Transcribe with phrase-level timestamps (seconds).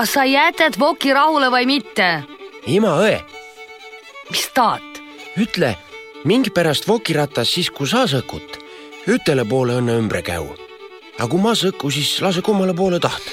[0.00, 2.04] Kas sa jätad Voki rahule või mitte?
[2.72, 3.18] ima õe,
[4.30, 4.96] mis taad?
[5.36, 5.74] ütle,
[6.24, 8.56] mingi pärast vokiratas siis, kui sa sõkut,
[9.12, 10.46] ütele poole õnne ümbre käu.
[11.18, 13.28] aga kui ma sõku, siis lase kummale poole taht.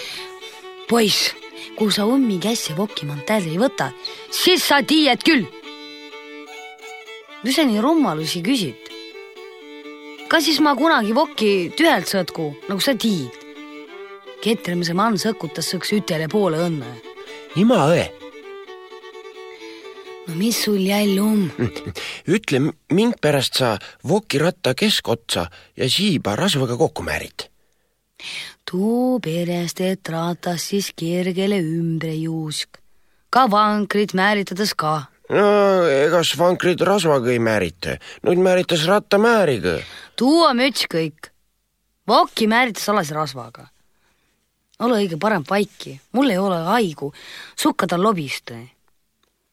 [0.90, 1.32] poiss,
[1.80, 3.94] kui sa ummi kässi Voki mantelli ei võta,
[4.28, 5.48] siis sa tiied küll.
[7.48, 8.92] mis sa nii rummalusi küsid?
[10.28, 13.47] kas siis ma kunagi Voki tühelt sõtku, nagu sa tiid?
[14.44, 16.94] Ketremise mann sõkutas sõks ütele poole õnne.
[17.56, 18.06] ima õe,
[20.28, 21.48] no mis sul jälle um?
[22.36, 22.62] ütle,
[22.94, 23.76] ming pärast sa
[24.08, 27.48] vokiratta keskotsa ja siiba rasvaga kokku määrid.
[28.68, 32.82] tuu perest, et ratas siis kergele ümbre juusk.
[33.30, 35.08] ka vankrit määritades ka.
[35.30, 35.48] no
[35.88, 39.80] egas vankrid rasvaga ei määrita, nüüd määritas rattamääriga.
[40.16, 41.32] tuua müts kõik.
[42.08, 43.68] Vokki määritas alasi rasvaga.
[44.80, 47.12] Ole õige, parem paiki, mul ei ole haigu,
[47.58, 48.52] sukka tal lobist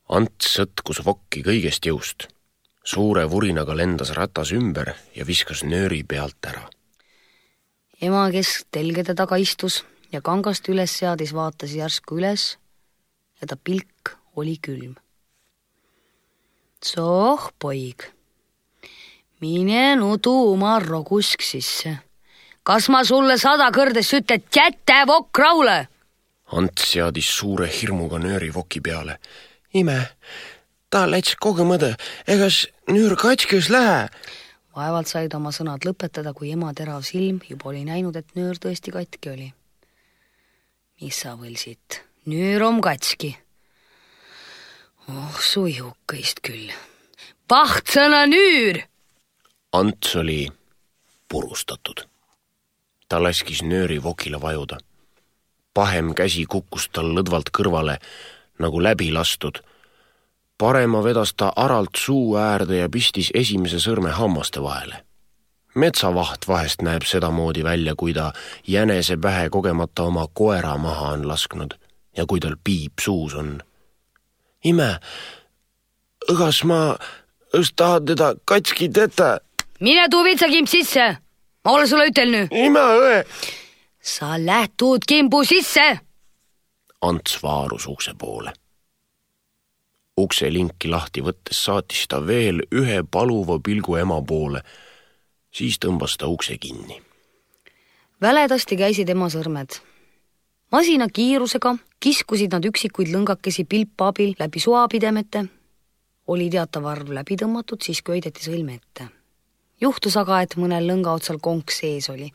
[0.09, 2.27] Ants sõtkus vokki kõigest jõust.
[2.85, 6.69] suure vurinaga lendas ratas ümber ja viskas nööri pealt ära.
[8.01, 12.57] ema, kes telgede taga istus ja kangast üles seadis, vaatas järsku üles
[13.41, 14.95] ja ta pilk oli külm.
[16.83, 18.05] soh, poig,
[19.41, 21.97] mine nudu oma rogusk sisse.
[22.65, 25.79] Kas ma sulle sada kõrdes ütlen, jäta vokk rahule?
[26.51, 29.19] Ants seadis suure hirmuga nööri voki peale
[29.75, 29.99] ime,
[30.89, 31.93] ta läts kogemõde,
[32.31, 34.07] egas nüür katskes lähe.
[34.75, 38.93] vaevalt said oma sõnad lõpetada, kui ema terav silm juba oli näinud, et nöör tõesti
[38.95, 39.53] katki oli.
[41.01, 43.37] mis sa võlsid, nöör on katski.
[45.09, 46.71] oh su juhkaist küll.
[47.49, 48.83] vahtsõna nüür.
[49.73, 50.47] Ants oli
[51.27, 52.07] purustatud.
[53.09, 54.77] Ta laskis nööri vokile vajuda.
[55.73, 57.97] pahem käsi kukkus tal lõdvalt kõrvale
[58.59, 59.59] nagu läbi lastud.
[60.57, 65.03] parema vedas ta aralt suu äärde ja pistis esimese sõrme hammaste vahele.
[65.75, 68.33] metsavaht vahest näeb sedamoodi välja, kui ta
[68.67, 71.75] jänese pähe kogemata oma koera maha on lasknud
[72.17, 73.61] ja kui tal piip suus on.
[74.63, 74.99] ime,
[76.31, 76.97] õgas ma,
[77.53, 79.39] õs tahad teda katski tetä?
[79.79, 81.17] mine too vitsakimp sisse,
[81.65, 82.47] ma olen sulle ütelnud.
[82.51, 83.23] ime õe.
[84.01, 85.99] sa lähtud kimbu sisse
[87.01, 88.53] Ants vaarus ukse poole.
[90.17, 94.61] ukse linki lahti võttes saatis ta veel ühe paluva pilgu ema poole.
[95.51, 97.01] siis tõmbas ta ukse kinni.
[98.21, 99.81] väledasti käisid ema sõrmed.
[100.71, 105.45] masina kiirusega kiskusid nad üksikuid lõngakesi pilpa abil läbi suapidemete.
[106.27, 109.09] oli teatav arv läbi tõmmatud, siis köideti sõlme ette.
[109.81, 112.31] Juhtus aga, et mõnel lõnga otsal konks sees oli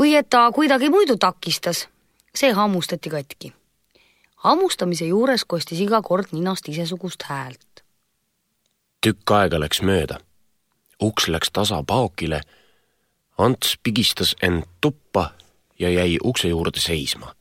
[0.00, 1.86] või et ta kuidagi muidu takistas,
[2.34, 3.52] see hammustati katki
[4.46, 7.82] hammustamise juures kostis iga kord ninast isesugust häält.
[9.00, 10.18] tükk aega läks mööda.
[11.02, 12.40] uks läks tasa paokile.
[13.38, 15.30] Ants pigistas end tuppa
[15.78, 17.34] ja jäi ukse juurde seisma.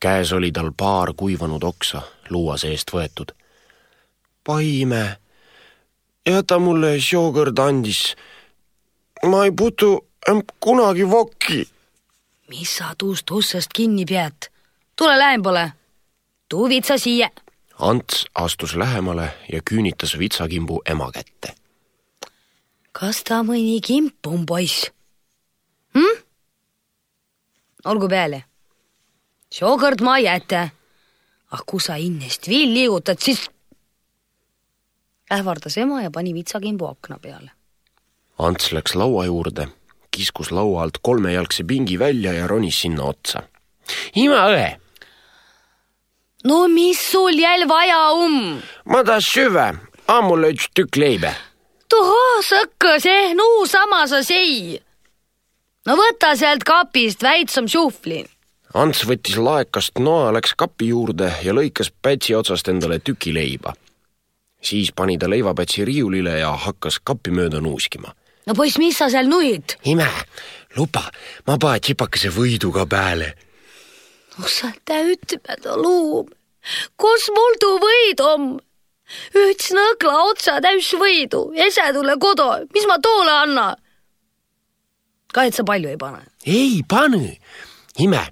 [0.00, 3.32] käes oli tal paar kuivanud oksa luua seest võetud.
[4.44, 5.16] Paime,
[6.26, 8.14] jäta mulle joogõrd andis.
[9.26, 10.08] ma ei puutu
[10.60, 11.68] kunagi vokki.
[12.48, 14.50] mis sa tuust ussest kinni pead?
[14.96, 15.72] tule lähemale
[16.48, 17.30] tuu vitsa siia.
[17.78, 21.54] Ants astus lähemale ja küünitas vitsakimbu ema kätte.
[22.92, 24.90] kas ta mõni kimp on, poiss
[25.94, 26.22] hm??
[27.84, 28.44] olgu peale.
[29.50, 30.68] seekord ma ei jäta.
[31.50, 33.50] ah kui sa innest viil liigutad, siis.
[35.32, 37.50] Ähvardas ema ja pani vitsakimbu akna peale.
[38.38, 39.68] Ants läks laua juurde,
[40.10, 43.42] kiskus laua alt kolmejalgse pingi välja ja ronis sinna otsa.
[44.14, 44.82] ima õe
[46.44, 48.60] no mis sul jälle vaja um?
[48.84, 49.66] ma tahan süve,
[50.08, 51.32] anna mulle üks tükk leiba.
[51.88, 54.80] tohoo, sõkka see, no sama sa sei.
[55.86, 58.24] no võta sealt kapist väiksem šufli.
[58.74, 63.74] Ants võttis laekast noa, läks kapi juurde ja lõikas pätsi otsast endale tüki leiba.
[64.62, 68.14] Siis pani ta leivapätsi riiulile ja hakkas kapi mööda nuuskima.
[68.46, 69.76] no poiss, mis sa seal nuhid?
[69.84, 70.08] ime,
[70.76, 71.06] luba,
[71.46, 73.34] ma panen tsipakese võiduga peale
[74.40, 76.28] oh sa täütmed luum,
[76.96, 78.52] kus mul tuu võid om?
[79.36, 83.66] üts nõkla otsa täis võidu, ese tule kodu, mis ma toole anna?
[85.32, 86.22] ka et sa palju ei pane?
[86.46, 87.36] ei pane,
[88.04, 88.22] ime,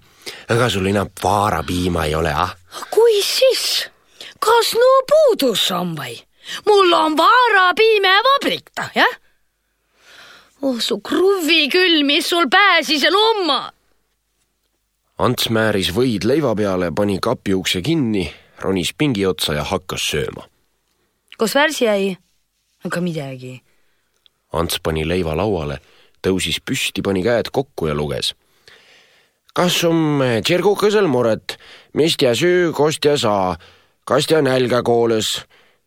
[0.48, 2.54] ega sul enam vaarapiima ei ole, ah?
[2.92, 3.90] kui siis,
[4.40, 6.16] kas no puudus on või?
[6.66, 9.19] mul on vaarapiimevabrik, ta, jah?
[10.62, 13.69] oh su kruvi küll, mis sul pääsis ja lomma
[15.20, 18.22] Ants määris võid leiva peale, pani kapi ukse kinni,
[18.62, 20.46] ronis pingi otsa ja hakkas sööma.
[21.37, 22.14] kus värsi jäi?
[22.84, 23.58] aga midagi.
[24.56, 25.76] Ants pani leiva lauale,
[26.25, 28.32] tõusis püsti, pani käed kokku ja luges.
[29.52, 31.58] kas on tsirgukesel muret,
[31.92, 33.58] mist ja süü, kost ja saa,
[34.10, 35.44] kast ja nälga kooles,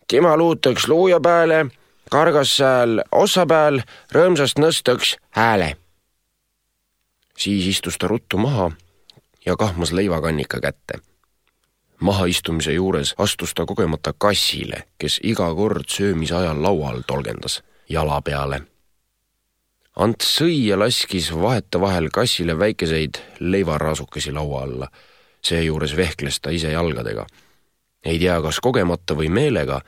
[0.07, 1.65] tema luutaks luuja peale,
[2.11, 3.81] kargas sääl ossa peal,
[4.15, 5.75] rõõmsast nõstaks hääle.
[7.37, 8.71] siis istus ta ruttu maha
[9.45, 11.01] ja kahmas leivakannika kätte
[11.99, 18.61] mahaistumise juures astus ta kogemata kassile, kes iga kord söömise ajal laual tolgendas jala peale.
[19.95, 24.87] Ants sõi ja laskis vahetevahel kassile väikeseid leivaraasukesi laua alla.
[25.43, 27.25] seejuures vehkles ta ise jalgadega.
[28.03, 29.81] Ei tea, kas kogemata või meelega,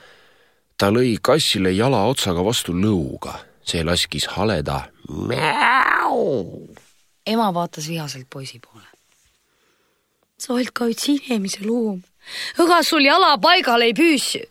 [0.78, 6.68] ta lõi kassile jala otsaga vastu lõuga, see laskis haleda mäu.
[7.26, 8.96] ema vaatas vihaselt poisi poole
[10.38, 12.04] sa oled ka üks inimese loom.
[12.60, 14.44] ega sul jala paigal ei püsi.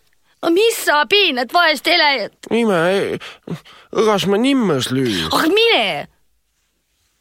[0.43, 2.51] no mis sa piinad vaest elajat?
[2.51, 3.19] ime,
[3.93, 5.29] õgas ma nimmes lüü.
[5.33, 6.09] ah mine!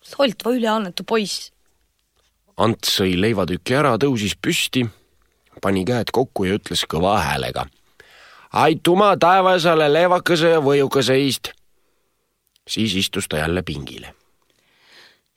[0.04, 1.52] sa oled va üleannetu poiss.
[2.64, 4.84] Ants sõi leivatüki ära, tõusis püsti,
[5.64, 7.66] pani käed kokku ja ütles kõva häälega.
[8.54, 11.52] aituma taevasele leevakese ja võiukese eest.
[12.68, 14.16] siis istus ta jälle pingile.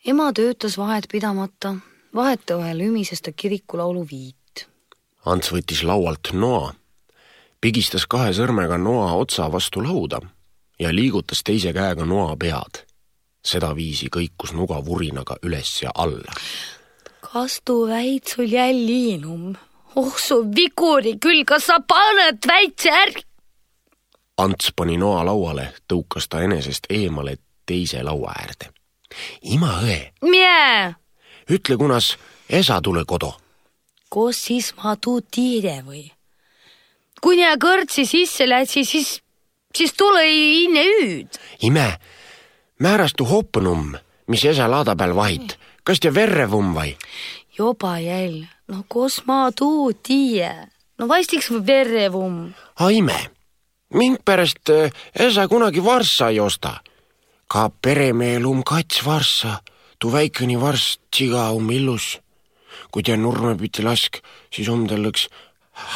[0.05, 1.75] ema töötas vahet pidamata
[2.15, 4.65] vahetevahel ümises ta kirikulaulu viit.
[5.25, 6.73] Ants võttis laualt noa,
[7.61, 10.21] pigistas kahe sõrmega noa otsa vastu lauda
[10.79, 12.83] ja liigutas teise käega noa pead.
[13.47, 16.33] sedaviisi kõikus nuga vurinaga üles ja alla.
[17.31, 19.55] kas tuu väit sul jälliinum?
[19.97, 23.25] Oh su viguri küll, kas sa paned väitse ärg-?
[24.37, 28.71] Ants pani noa lauale, tõukas ta enesest eemale teise laua äärde.
[29.41, 29.99] ima õe.
[30.21, 30.95] mine
[31.49, 32.17] ütle, kunas
[32.49, 33.33] esa tule kodu.
[34.09, 36.05] kus siis ma tuu tiire või?
[37.21, 39.21] kui nii kõrtsi sisse lähed, siis,
[39.75, 41.39] siis, tule inne hüüd.
[41.61, 41.87] ime,
[42.79, 43.95] määrastu hoppenumm,
[44.27, 46.95] mis esa laada peal vahit, kas te verrevumm vai?
[47.57, 50.51] juba jälle, no kus ma tuu tiie,
[50.97, 52.53] no vastiks verrevumm.
[52.75, 53.17] a ime,
[53.93, 56.81] mind pärast äh, esa kunagi varssa ei osta.
[57.47, 59.61] ka peremeelum kats varssa
[59.99, 62.19] tuu väikene varst siga um illus.
[62.91, 64.19] kui te nurme pidi lask,
[64.53, 65.27] siis um tal üks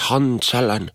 [0.07, 0.91] hand sälän.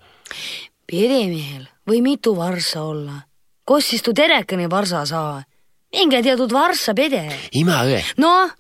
[0.86, 3.20] peremehel või mitu varsa olla.
[3.64, 5.44] kus siis tuu terekene varsa saa?
[5.92, 7.28] minge teatud varsa pede.
[7.52, 8.02] ima õe.
[8.16, 8.50] noh?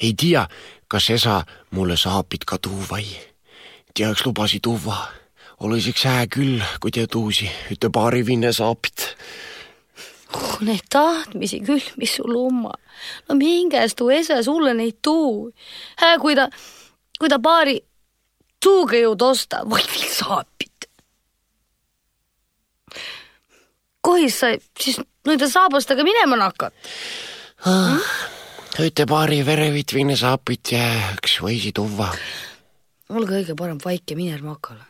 [0.00, 0.46] ei tea,
[0.88, 3.06] kas esa mulle saapid ka tuu vai.
[3.94, 5.08] teaks lubasi tuua.
[5.60, 9.16] olisiks hää küll, kui te tuusi üte paari vinne saapid
[10.34, 12.72] oh, neid tahtmisi küll, mis sul umma.
[13.28, 15.52] no minges tuu ese sulle neid tuu.
[15.96, 16.48] hää, kui ta,
[17.18, 17.80] kui ta paari
[18.62, 20.88] tuugejõud osta, või veel saapid.
[24.00, 26.72] kohis sa siis nende saabastega minema nakkad
[27.66, 28.10] ah,?
[28.84, 30.84] Üte paari verevitviine saapid ja
[31.16, 32.10] üks võisi tuua.
[33.08, 34.84] mul kõige parem vaike minema hakata.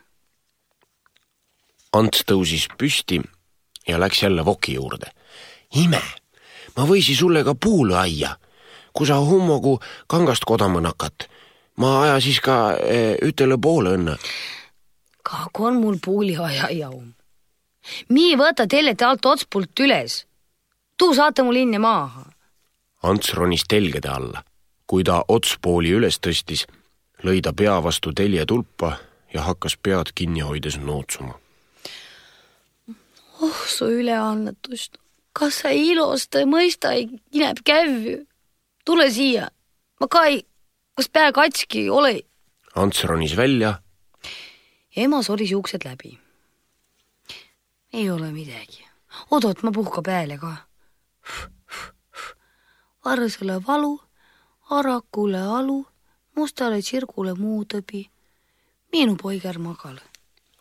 [1.97, 3.21] Ants tõusis püsti
[3.89, 5.13] ja läks jälle voki juurde
[5.75, 6.01] ime,
[6.77, 8.37] ma võisi sulle ka puule aia,
[8.93, 9.79] kui sa hummogu
[10.09, 11.29] kangast kodama nakat.
[11.77, 14.17] ma aja siis ka e, ütele poole õnne.
[15.23, 17.13] Kagu on mul puuliaia jaum.
[18.09, 20.25] Mii võta tellete alt otspult üles.
[20.99, 22.26] tuu saate mul inne maaha.
[23.07, 24.43] Ants ronis telgede alla.
[24.87, 26.63] kui ta otspooli üles tõstis,
[27.27, 28.99] lõi ta pea vastu telje tulpa
[29.35, 31.35] ja hakkas pead kinni hoides nootsuma.
[33.41, 34.99] oh su üleannetust
[35.37, 38.17] kas sa ilosta ei mõista, ei ineb kävvü?
[38.87, 39.49] tule siia,
[40.01, 40.45] ma ka ei,
[40.97, 42.21] kas pea katski ole?
[42.75, 43.81] Ants ronis välja.
[44.97, 46.19] ema soris juuksed läbi.
[47.93, 48.87] ei ole midagi,
[49.31, 50.57] oot-oot, ma puhka peale ka.
[53.07, 53.95] Varsele valu,
[54.71, 55.79] arakule alu,
[56.37, 58.07] mustale tsirgule muu tõbi.
[58.93, 60.03] minu poig ärg magale.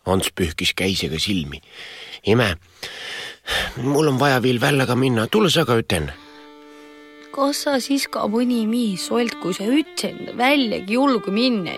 [0.05, 1.61] Ants pühkis käisega silmi.
[2.25, 2.57] ime
[3.93, 6.11] mul on vaja veel väljaga minna, tule sa ka ütlen.
[7.35, 11.75] kas sa siis ka mõni miis old, kui sa ütlen väljagi julgu minna?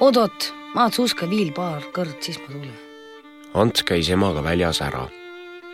[0.00, 2.74] oot-oot, ma suuska viil paar kõrd, siis ma tulen.
[3.54, 5.08] Ants käis emaga väljas ära.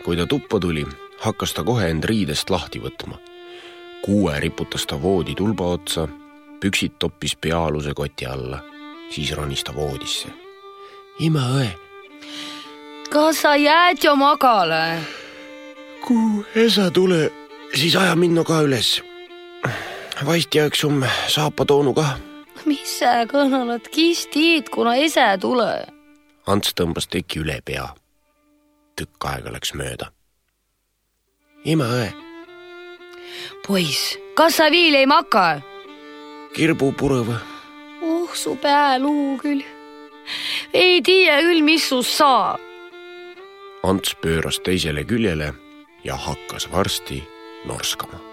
[0.03, 0.83] kui ta tuppa tuli,
[1.23, 3.17] hakkas ta kohe end riidest lahti võtma.
[4.05, 6.07] kuue riputas ta voodi tulba otsa,
[6.59, 8.59] püksid toppis peaaluse koti alla,
[9.09, 10.29] siis ronis ta voodisse.
[11.19, 11.71] ima õe
[13.13, 15.01] kas sa jääd ju magale?
[16.03, 17.31] kui esa tule,
[17.75, 19.01] siis aja minna ka üles.
[20.25, 22.17] vaist jääks um saapatoonu kah.
[22.65, 25.85] mis sa kõneled, kis tiid, kuna ise tule?
[26.47, 27.87] Ants tõmbas teki üle pea.
[28.97, 30.09] tükk aega läks mööda.
[31.63, 32.09] Ima õe.
[33.67, 35.61] poiss, kas sa viil ei maka?
[36.55, 37.33] kirbupurõv.
[38.03, 39.63] oh su pääluu küll.
[40.73, 42.59] ei tea küll, mis sust saab.
[43.83, 45.53] Ants pööras teisele küljele
[46.03, 47.23] ja hakkas varsti
[47.67, 48.32] norskama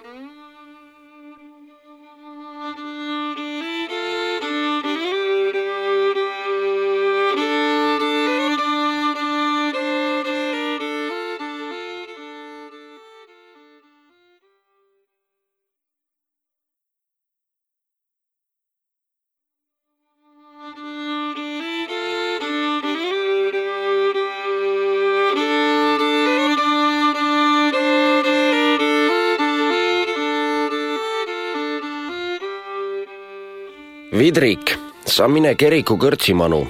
[34.31, 34.77] Vidrik,
[35.11, 36.61] sa mine keriku kõrtsimanu,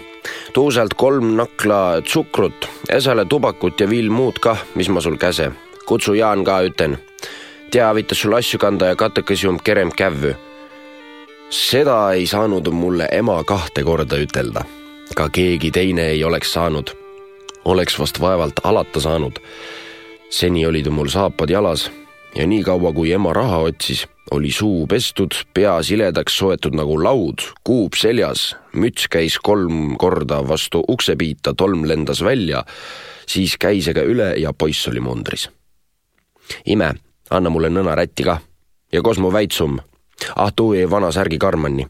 [0.57, 5.51] tuu sealt kolm nakla tsukrut, esale tubakut ja viil muud kah, mis ma sul käse.
[5.85, 6.97] kutsu Jaan ka, ütlen.
[7.71, 10.35] teavitas sul asju kanda ja katekesi um kerem kävvü.
[11.51, 14.65] seda ei saanud mulle ema kahte korda ütelda.
[15.15, 16.91] ka keegi teine ei oleks saanud.
[17.65, 19.39] oleks vast vaevalt alata saanud.
[20.31, 21.91] seni olid mul saapad jalas
[22.35, 27.97] ja niikaua kui ema raha otsis oli suu pestud, pea siledaks soetud nagu laud, kuup
[27.99, 32.63] seljas, müts käis kolm korda vastu uksepiita, tolm lendas välja,
[33.27, 35.51] siis käisega üle ja poiss oli mundris.
[36.67, 36.95] ime,
[37.31, 38.41] anna mulle nõnarätti kah
[38.93, 39.79] ja kos mu väitsum.
[40.37, 41.87] ah, tuu jäi vana särgi karmanni.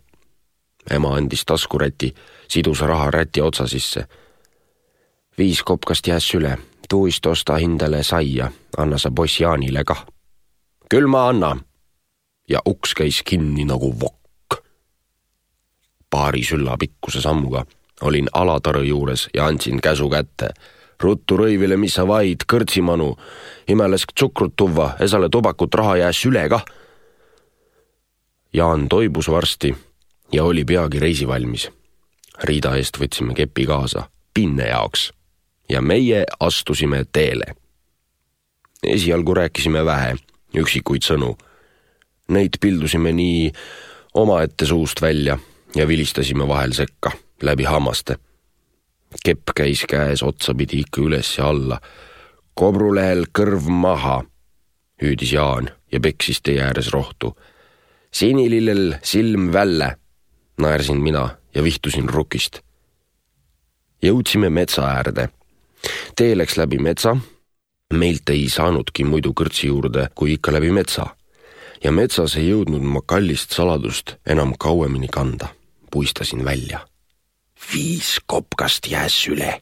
[0.90, 2.14] ema andis taskuräti,
[2.48, 4.06] sidus raha räti otsa sisse.
[5.38, 10.06] viis kopkast jääs üle, tuist osta hindale saia, anna sa poiss Jaanile kah.
[10.90, 11.56] Küll ma anna
[12.48, 14.62] ja uks käis kinni nagu vokk.
[16.10, 17.64] paari sülla pikkuse sammuga
[18.00, 20.50] olin alatarõ juures ja andsin käsu kätte.
[21.00, 23.14] ruttu rõivile, mis sa vaid, kõrtsimanu,
[23.72, 26.64] imelesk tsukrut tuua, esale tubakut raha jääs üle kah.
[28.52, 29.74] Jaan toibus varsti
[30.32, 31.70] ja oli peagi reisivalmis.
[32.42, 35.12] riida eest võtsime kepi kaasa pinne jaoks
[35.68, 37.54] ja meie astusime teele.
[38.82, 40.16] esialgu rääkisime vähe,
[40.54, 41.36] üksikuid sõnu
[42.30, 43.50] Neid pildusime nii
[44.14, 45.38] omaette suust välja
[45.74, 47.10] ja vilistasime vahel sekka
[47.42, 48.16] läbi hammaste.
[49.24, 51.80] kepp käis käes otsapidi ikka üles ja alla.
[52.54, 54.22] kobrulehel kõrv maha,
[55.02, 57.36] hüüdis Jaan ja peksis tee ääres rohtu.
[58.12, 59.96] sinilillel silm välle,
[60.58, 62.60] naersin mina ja vihtusin rukist.
[64.02, 65.28] jõudsime metsa äärde.
[66.16, 67.16] tee läks läbi metsa.
[67.94, 71.06] Meilt ei saanudki muidu kõrtsi juurde kui ikka läbi metsa
[71.84, 75.48] ja metsas ei jõudnud ma kallist saladust enam kauemini kanda.
[75.90, 76.86] puistasin välja.
[77.72, 79.60] viis kopkast jääs üle.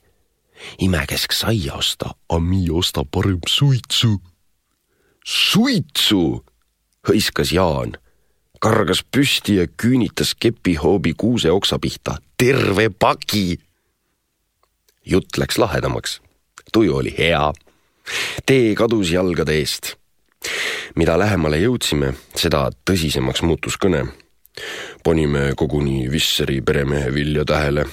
[0.78, 4.20] imekesk saia osta, Ami osta parem suitsu.
[5.24, 6.44] suitsu,
[7.08, 7.92] hõiskas Jaan,
[8.60, 12.18] kargas püsti ja küünitas kepihoobi kuuse oksa pihta.
[12.36, 13.58] terve pagi.
[15.04, 16.20] jutt läks lahedamaks.
[16.72, 17.52] tuju oli hea.
[18.46, 19.98] Tee kadus jalgade eest
[20.98, 24.06] mida lähemale jõudsime, seda tõsisemaks muutus kõne.
[25.04, 27.84] panime koguni Visseri peremehe Vilja tähele,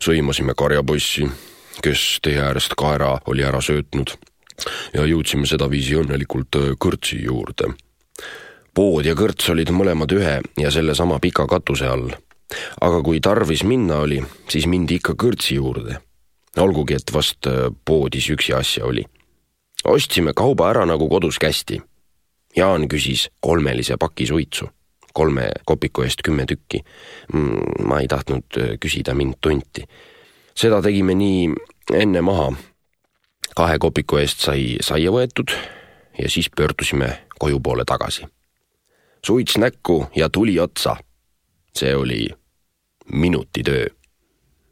[0.00, 1.28] sõimasime karjapoissi,
[1.82, 4.14] kes tee äärest kaera oli ära söötnud
[4.94, 7.74] ja jõudsime sedaviisi õnnelikult äh, kõrtsi juurde.
[8.74, 12.10] pood ja kõrts olid mõlemad ühe ja sellesama pika katuse all.
[12.80, 16.00] aga kui tarvis minna oli, siis mindi ikka kõrtsi juurde.
[16.56, 19.04] olgugi, et vast äh, poodis üksi asja oli
[19.84, 21.80] ostsime kauba ära nagu kodus kästi.
[22.56, 24.68] Jaan küsis kolmelise paki suitsu,
[25.14, 26.82] kolme kopiku eest kümme tükki.
[27.32, 29.86] Mm, ma ei tahtnud äh, küsida mind tunti.
[30.54, 31.48] seda tegime nii
[31.94, 32.52] enne maha.
[33.56, 35.52] kahe kopiku eest sai saia võetud
[36.18, 38.26] ja siis pöördusime koju poole tagasi.
[39.26, 40.96] suits näkku ja tuli otsa.
[41.74, 42.28] see oli
[43.12, 43.86] minuti töö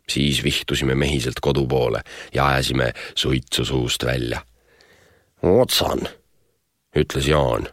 [0.09, 2.03] siis vihtusime mehiselt kodu poole
[2.35, 4.41] ja ajasime suitsu suust välja
[5.43, 6.09] otsan,
[6.97, 7.69] ütles Jaan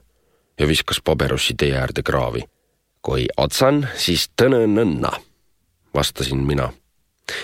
[0.59, 2.43] ja viskas paberossi tee äärde kraavi.
[3.01, 5.11] kui otsan, siis tõne nõnna,
[5.93, 6.73] vastasin mina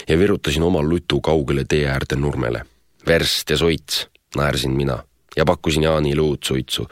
[0.07, 2.65] ja virutasin oma lutu kaugele tee äärde nurmele.
[3.07, 5.03] verst ja suits, naersin mina
[5.35, 6.87] ja pakkusin Jaanile uut suitsu.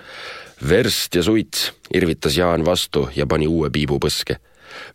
[0.70, 4.36] verst ja suits, irvitas Jaan vastu ja pani uue piibu põske.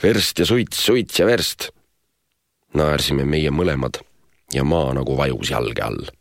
[0.02, 1.70] verst ja suits, suits ja verst.
[2.74, 4.00] naersime meie mõlemad
[4.52, 6.15] ja maa nagu vajus jalge all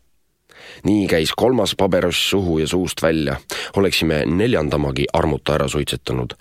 [0.84, 3.36] nii käis kolmas pabeross suhu ja suust välja,
[3.76, 6.34] oleksime neljandamagi armuta ära suitsetanud.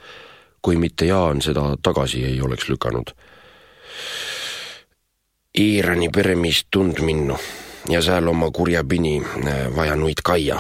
[0.62, 3.12] kui mitte Jaan seda tagasi ei oleks lükanud.
[5.58, 7.38] Iirani peremees tund minnu
[7.89, 10.60] ja seal oma kurja pini äh, vaja nuid kaia,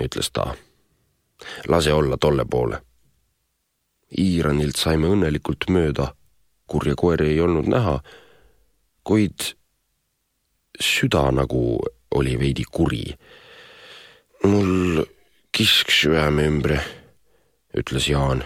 [0.00, 0.54] ütles ta.
[1.68, 2.80] lase olla tolle poole.
[4.18, 6.14] Iiranilt saime õnnelikult mööda,
[6.66, 8.00] kurja koeri ei olnud näha,
[9.04, 9.52] kuid
[10.80, 11.78] süda nagu
[12.10, 13.04] oli veidi kuri.
[14.44, 15.04] mul
[15.52, 16.80] kisk südame ümber,
[17.74, 18.44] ütles Jaan.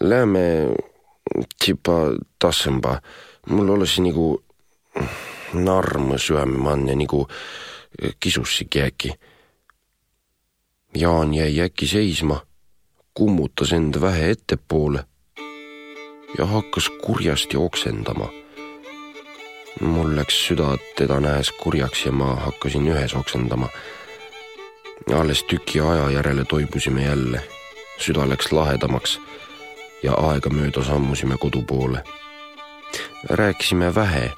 [0.00, 0.76] Lähme
[1.58, 3.00] tipa tassemba,
[3.46, 4.42] mul oleks nagu
[5.54, 7.26] narm südamemanne nagu
[8.20, 9.14] kisussi äkki.
[10.94, 12.42] Jaan jäi äkki seisma,
[13.14, 15.04] kummutas end vähe ettepoole
[16.38, 18.41] ja hakkas kurjasti oksendama.
[19.80, 23.68] Mul läks süda teda nähes kurjaks ja ma hakkasin ühes oksendama.
[25.14, 27.42] alles tüki aja järele toibusime jälle,
[27.98, 29.18] süda läks lahedamaks
[30.02, 32.04] ja aegamööda sammusime kodu poole.
[33.30, 34.32] rääkisime vähe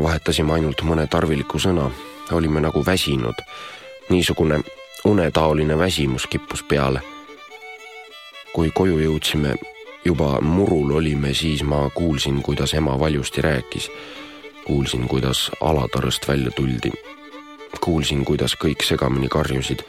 [0.00, 1.90] vahetasime ainult mõne tarviliku sõna,
[2.32, 3.34] olime nagu väsinud.
[4.10, 4.60] niisugune
[5.04, 7.00] unetaoline väsimus kippus peale.
[8.52, 9.54] kui koju jõudsime,
[10.04, 13.90] juba murul olime, siis ma kuulsin, kuidas ema valjusti rääkis.
[14.64, 16.92] kuulsin, kuidas alatarõst välja tuldi.
[17.80, 19.80] kuulsin, kuidas kõik segamini karjusid.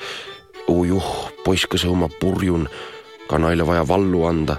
[0.67, 2.69] ujuh, poiskese oma purjun,
[3.27, 4.57] kanaile vaja vallu anda.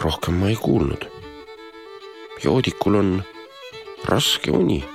[0.00, 1.06] rohkem ma ei kuulnud.
[2.44, 3.22] joodikul on
[4.04, 4.93] raske uni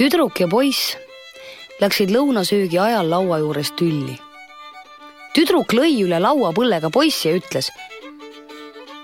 [0.00, 0.94] tüdruk ja poiss
[1.80, 4.14] läksid lõunasöögi ajal laua juures tülli.
[5.36, 7.68] tüdruk lõi üle lauapõllega poissi ja ütles.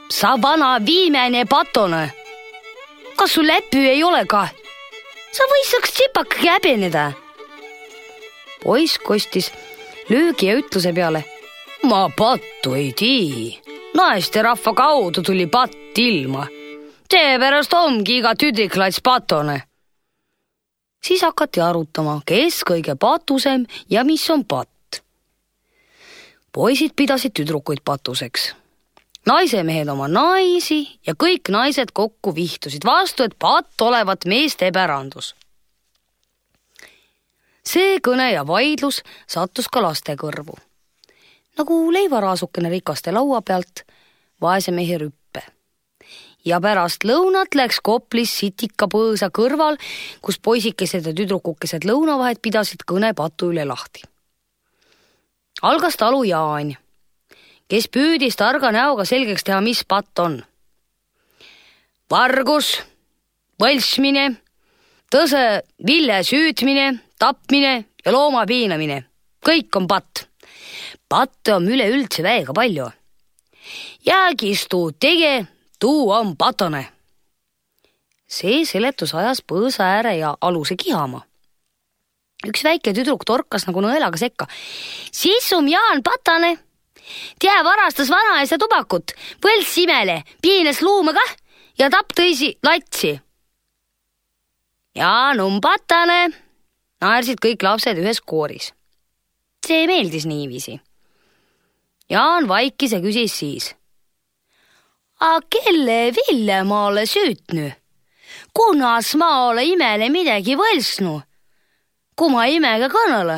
[0.09, 2.15] sa vana viimane patone.
[3.17, 4.49] kas sul läppi ei ole ka?
[5.33, 7.13] sa võiks tsipakagi häbeneda.
[8.65, 9.53] poiss kostis
[10.09, 11.25] löögi ja ütluse peale.
[11.83, 13.61] ma pattu ei tii.
[13.95, 16.49] naisterahva kaudu tuli patt ilma.
[17.11, 19.61] seepärast ongi iga tüdrik lats patone
[21.05, 25.03] siis hakati arutama, kes kõige patusem ja mis on patt.
[26.53, 28.55] poisid pidasid tüdrukuid patuseks,
[29.27, 35.35] naisemehed oma naisi ja kõik naised kokku vihtusid vastu, et patt olevat meeste pärandus.
[37.67, 40.57] see kõne ja vaidlus sattus ka laste kõrvu.
[41.59, 43.85] nagu leivaraasukene rikaste laua pealt
[44.41, 45.26] vaese mehe rüpp
[46.47, 49.79] ja pärast lõunat läks Koplis sitikapõõsa kõrval,
[50.23, 54.03] kus poisikesed ja tüdrukukesed lõunavahet pidasid kõne patu üle lahti.
[55.63, 56.77] algas talu Jaan,
[57.69, 60.45] kes püüdis targa näoga selgeks teha, mis patt on.
[62.11, 62.83] vargus,
[63.59, 64.37] võltsmine,
[65.11, 69.05] tõse vilja süüdmine, tapmine ja looma piinamine,
[69.43, 70.29] kõik on patt.
[71.09, 72.91] patte on üleüldse väega palju.
[74.07, 76.89] jäägistu tege tuu on patone.
[78.27, 81.21] see seletus ajas põõsa ääre ja aluse kihama.
[82.47, 84.47] üks väike tüdruk torkas nagu nõelaga sekka.
[85.13, 86.59] sissum Jaan Patane.
[87.39, 89.13] tea varastas vanaisa tubakut,
[89.43, 91.37] võlts imele, piines luume kah
[91.79, 93.21] ja tapp tõisi latsi.
[94.97, 96.33] Jaan on patane,
[97.01, 98.73] naersid kõik lapsed ühes kooris.
[99.67, 100.81] see meeldis niiviisi.
[102.11, 103.75] Jaan vaikis ja küsis siis
[105.21, 107.71] A kelle Ville ma ole süütnu?
[108.55, 111.23] kunas ma ole imele midagi võlsnu?
[112.17, 113.37] kui ma imega kõnele,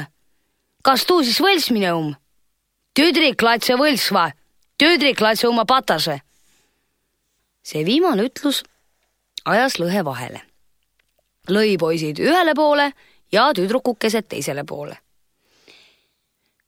[0.83, 2.09] kas tuu siis võlsmine um?
[2.99, 4.33] tüdrik latse võlsva,
[4.75, 6.19] tüdrik latse oma patase.
[7.63, 8.65] see viimane ütlus
[9.45, 10.43] ajas lõhe vahele.
[11.47, 12.91] lõi poisid ühele poole
[13.31, 14.99] ja tüdrukukesed teisele poole.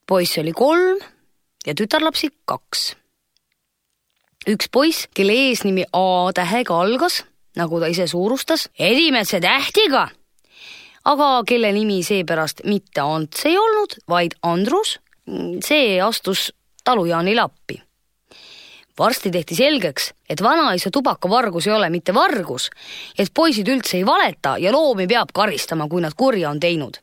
[0.06, 1.02] poiss oli kolm
[1.66, 2.99] ja tütarlapsi kaks
[4.48, 7.24] üks poiss, kelle eesnimi A tähega algas,
[7.56, 10.08] nagu ta ise suurustas, Edimetsa tähtiga,
[11.04, 14.98] aga kelle nimi seepärast mitte Ants ei olnud, vaid Andrus,
[15.64, 16.50] see astus
[16.84, 17.82] talujaanile appi
[19.00, 22.68] varsti tehti selgeks, et vanaisa tubakavargus ei ole mitte vargus,
[23.18, 27.00] et poisid üldse ei valeta ja loomi peab karistama, kui nad kurja on teinud.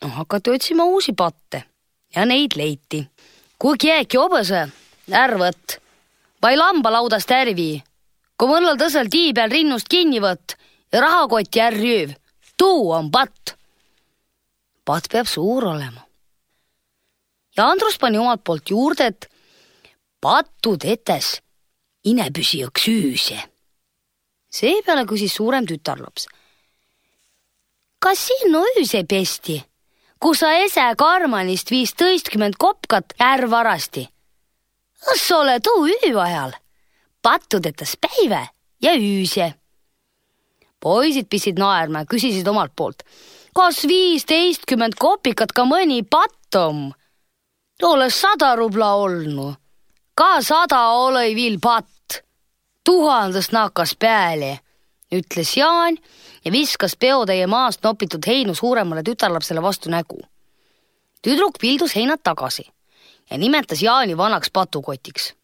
[0.00, 1.64] hakati otsima uusi patte
[2.14, 3.06] ja neid leiti.
[3.58, 4.68] kui keegi hobuse
[5.12, 5.78] ärvõtt
[6.42, 7.82] vai lambalaudast ärvi,
[8.38, 10.56] kui mõnel tõsel tii peal rinnust kinni võtt
[10.92, 12.14] ja rahakotti ärrüüv,
[12.56, 13.56] tuu on patt.
[14.84, 16.06] patt peab suur olema.
[17.56, 19.28] ja Andrus pani omalt poolt juurde, et
[20.20, 21.40] pattud etes
[22.04, 23.38] ine püsiõks üüse.
[24.50, 26.28] seepeale küsis suurem tütarlaps.
[27.98, 29.64] kas sinnu üüse pesti,
[30.20, 34.08] kus sa ese karmanist viis tõistkümmend kopkat ärvarasti?
[35.08, 36.52] Kas sa oled üü ajal?
[37.22, 38.48] pattudetas päive
[38.82, 39.54] ja üüse.
[40.80, 43.02] poisid pistsid naerma ja küsisid omalt poolt,
[43.54, 46.92] kas viisteistkümmend kopikat ka mõni patt on?
[47.82, 49.56] oleks sada rubla olnud
[50.18, 52.22] ka sada ole viil patt.
[52.84, 54.58] tuhandest naakas peale,
[55.12, 55.98] ütles Jaan
[56.44, 60.18] ja viskas peotäie maast nopitud heinu suuremale tütarlapsele vastu nägu.
[61.22, 62.66] tüdruk pildus heinad tagasi
[63.30, 65.34] ja nimetas Jaani vanaks patukotiks.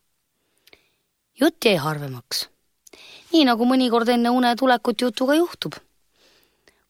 [1.40, 2.48] jutt jäi harvemaks.
[3.32, 5.74] nii nagu mõnikord enne unetulekut jutuga juhtub.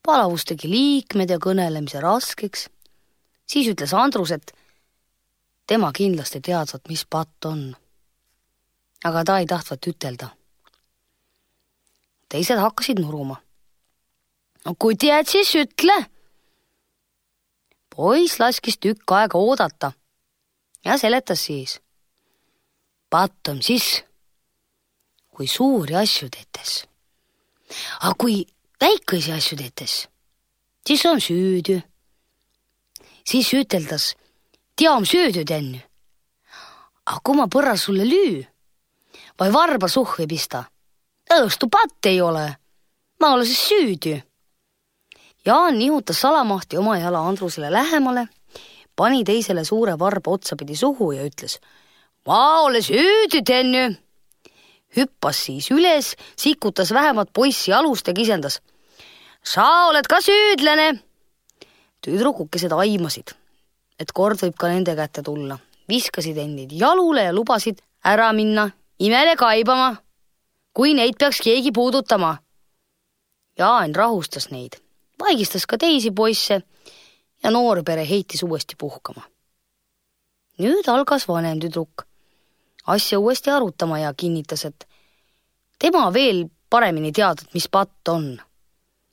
[0.02, 2.68] palavus tegi liikmed ja kõnelemise raskeks.
[3.46, 4.52] siis ütles Andrus, et
[5.66, 7.76] tema kindlasti teadvat, mis patt on.
[9.04, 10.28] aga ta ei tahtvat ütelda.
[12.28, 13.36] teised hakkasid nuruma.
[14.64, 16.06] no kui tead, siis ütle.
[17.96, 19.92] poiss laskis tükk aega oodata
[20.84, 21.80] ja seletas siis.
[23.10, 24.04] patt on siis,
[25.30, 26.86] kui suuri asju teetes.
[28.00, 28.46] aga kui
[28.80, 30.08] väikesi asju teetes,
[30.86, 31.82] siis on süüdi.
[33.26, 34.14] siis üteldas
[34.76, 35.82] team söödud enne.
[37.06, 38.44] aga kui ma põrra sulle lüü
[39.40, 40.64] või varba suhvi pista,
[41.30, 42.56] õõstu patt ei ole.
[43.20, 44.22] ma olen siis süüdi.
[45.44, 48.28] Jaan nihutas salamahti oma jala Andrusele lähemale,
[48.96, 51.60] pani teisele suure varba otsapidi suhu ja ütles.
[52.26, 53.96] ma olen süüdi enne.
[54.96, 58.60] hüppas siis üles, sikutas vähemalt poissi alust ja kisendas.
[59.42, 61.00] sa oled ka süüdlane.
[62.00, 63.34] tüdrukukesed aimasid
[63.98, 65.58] et kord võib ka nende kätte tulla.
[65.88, 69.90] viskasid endid jalule ja lubasid ära minna imele kaibama,
[70.72, 72.38] kui neid peaks keegi puudutama.
[73.58, 74.78] Jaan rahustas neid,
[75.20, 76.62] vaigistas ka teisi poisse
[77.44, 79.22] ja noor pere heitis uuesti puhkama.
[80.58, 82.06] nüüd algas vanem tüdruk
[82.86, 84.88] asja uuesti arutama ja kinnitas, et
[85.78, 88.34] tema veel paremini teadnud, mis patt on,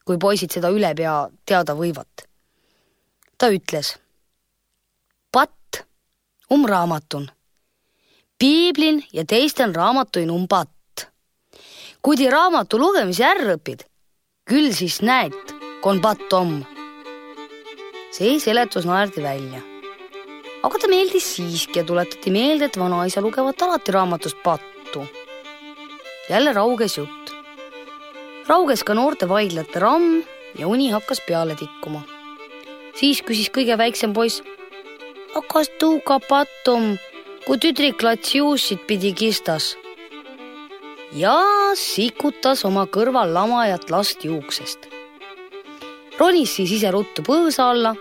[0.05, 2.27] kui poisid seda ülepea teada võivad.
[3.37, 3.95] ta ütles
[5.31, 5.85] patt
[6.49, 7.29] um raamatun.
[8.37, 11.07] piiblin ja teistel raamatuin um patt.
[12.01, 13.85] kui te raamatu lugemise ära õpid,
[14.45, 15.33] küll siis näed,
[15.81, 16.80] kon patt om.
[18.11, 19.61] See seletus naerdi välja.
[20.63, 25.07] aga ta meeldis siiski ja tuletati meelde, et vanaisa lugevat alati raamatust pattu.
[26.29, 27.33] jälle rauges jutt.
[28.47, 30.23] rauges ka noorte vaidlate ramm
[30.59, 32.03] ja uni hakkas peale tikkuma.
[32.95, 34.43] siis küsis kõige väiksem poiss
[35.35, 36.97] hakkas tuuga pattum,
[37.45, 39.77] kui tüdrik latsiuusid pidi kistas.
[41.13, 41.37] ja
[41.75, 45.00] sikutas oma kõrval lamajat last juuksest.
[46.21, 47.95] Ronis siis ise ruttu põõsa alla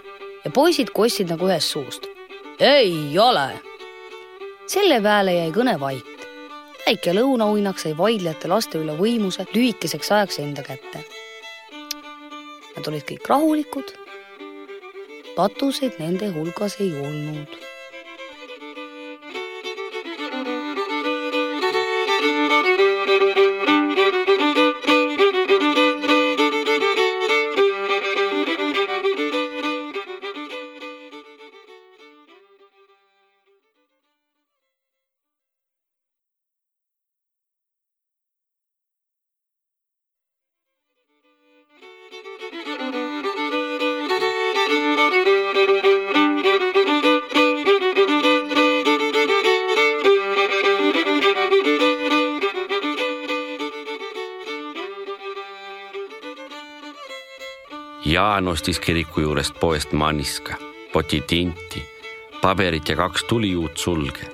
[0.45, 2.09] ja poisid kostsid nagu ühest suust.
[2.59, 3.49] ei ole.
[4.67, 6.27] selle peale jäi kõne vait.
[6.85, 11.05] väike lõunauinak sai vaidlejate laste üle võimuse lühikeseks ajaks enda kätte.
[12.77, 13.97] Nad olid kõik rahulikud
[15.37, 17.70] patuseid nende hulgas ei olnud.
[58.71, 60.55] Ostis kiriku juurest poest manniska,
[60.93, 61.81] poti tinti,
[62.43, 64.31] paberit ja kaks tuliuut sulge.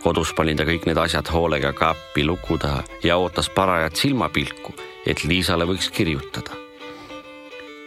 [0.00, 4.72] kodus pani ta kõik need asjad hoolega kappi luku taha ja ootas parajat silmapilku,
[5.06, 6.56] et Liisale võiks kirjutada.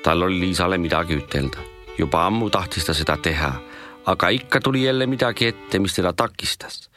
[0.03, 1.57] tal oli Liisale midagi ütelda,
[1.97, 3.53] juba ammu tahtis ta seda teha,
[4.05, 6.89] aga ikka tuli jälle midagi ette, mis teda takistas.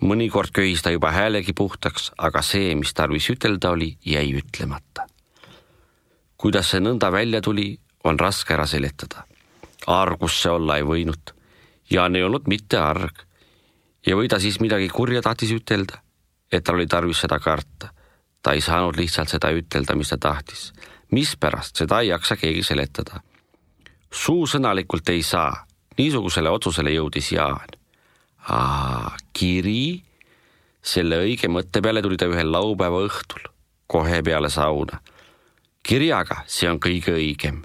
[0.00, 5.06] mõnikord köhis ta juba häälegi puhtaks, aga see, mis tarvis ütelda oli, jäi ütlemata
[6.38, 9.24] kuidas see nõnda välja tuli, on raske ära seletada.
[9.86, 11.34] argus see olla ei võinud.
[11.90, 13.24] Jaan ei olnud mitte arg
[14.06, 16.00] ja või ta siis midagi kurja tahtis ütelda,
[16.52, 17.92] et tal oli tarvis seda karta.
[18.42, 20.72] ta ei saanud lihtsalt seda ütelda, mis ta tahtis.
[21.10, 23.20] mispärast, seda ei jaksa keegi seletada.
[24.12, 25.66] suusõnalikult ei saa,
[25.98, 27.68] niisugusele otsusele jõudis Jaan.
[28.48, 30.02] aa, kiri?
[30.82, 33.50] selle õige mõtte peale tuli ta ühel laupäeva õhtul,
[33.86, 35.00] kohe peale sauna.
[35.82, 37.64] kirjaga, see on kõige õigem.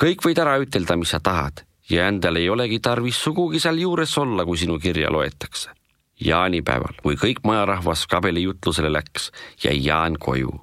[0.00, 4.12] Kõik võid ära ütelda, mis sa tahad ja endal ei olegi tarvis sugugi seal juures
[4.18, 5.70] olla, kui sinu kirja loetakse.
[6.20, 9.30] jaanipäeval, kui kõik majarahvas kabelijutlusele läks,
[9.64, 10.60] jäi Jaan koju.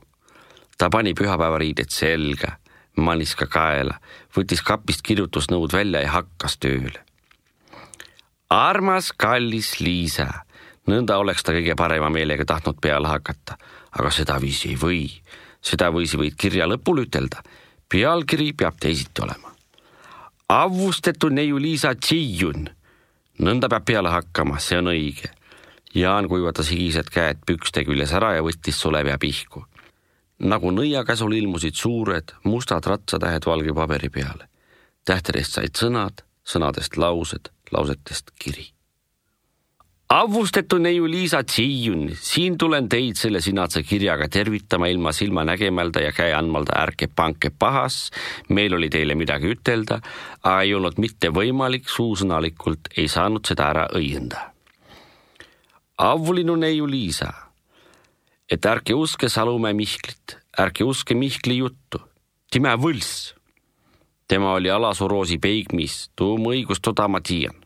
[0.77, 2.57] ta pani pühapäevariided selga,
[2.97, 3.99] maniska kaela,
[4.37, 6.99] võttis kapist kirjutusnõud välja ja hakkas tööle.
[8.49, 10.27] armas kallis Liisa,
[10.87, 13.57] nõnda oleks ta kõige parema meelega tahtnud peale hakata,
[13.91, 15.21] aga sedaviisi ei või.
[15.61, 17.41] sedaviisi võid kirja lõpule ütelda.
[17.93, 19.53] Pealkiri peab teisiti olema
[20.49, 22.69] avvustetu neiu Liisa Tšijun.
[23.39, 25.29] nõnda peab peale hakkama, see on õige.
[25.93, 29.65] Jaan kuivatas higised käed pükste küljes ära ja võttis sulepea pihku.
[30.39, 34.47] nagu nõiakäsul ilmusid suured mustad ratsatähed valge paberi peale.
[35.05, 38.72] tähtedest said sõnad, sõnadest laused, lausetest kiri
[40.09, 46.11] avvustetu neiu Liisa Tsiiun, siin tulen teid selle sinadse kirjaga tervitama ilma silma nägemalda ja
[46.11, 48.11] käe andmalda, ärge pange pahas.
[48.49, 50.01] meil oli teile midagi ütelda,
[50.43, 54.51] aga ei olnud mitte võimalik, suusõnalikult ei saanud seda ära õienda.
[55.97, 57.33] avulinu neiu Liisa,
[58.49, 62.01] et ärge uske Salumäe Mihklit, ärge uske Mihkli juttu,
[62.51, 63.33] time võlss.
[64.27, 67.62] tema oli Alasuroosi peigmis, tuum õigust toda ma tean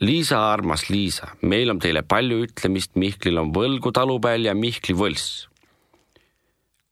[0.00, 5.46] Liisa, armas Liisa, meil on teile palju ütlemist, Mihklil on võlgu talupeal ja Mihkli võlss.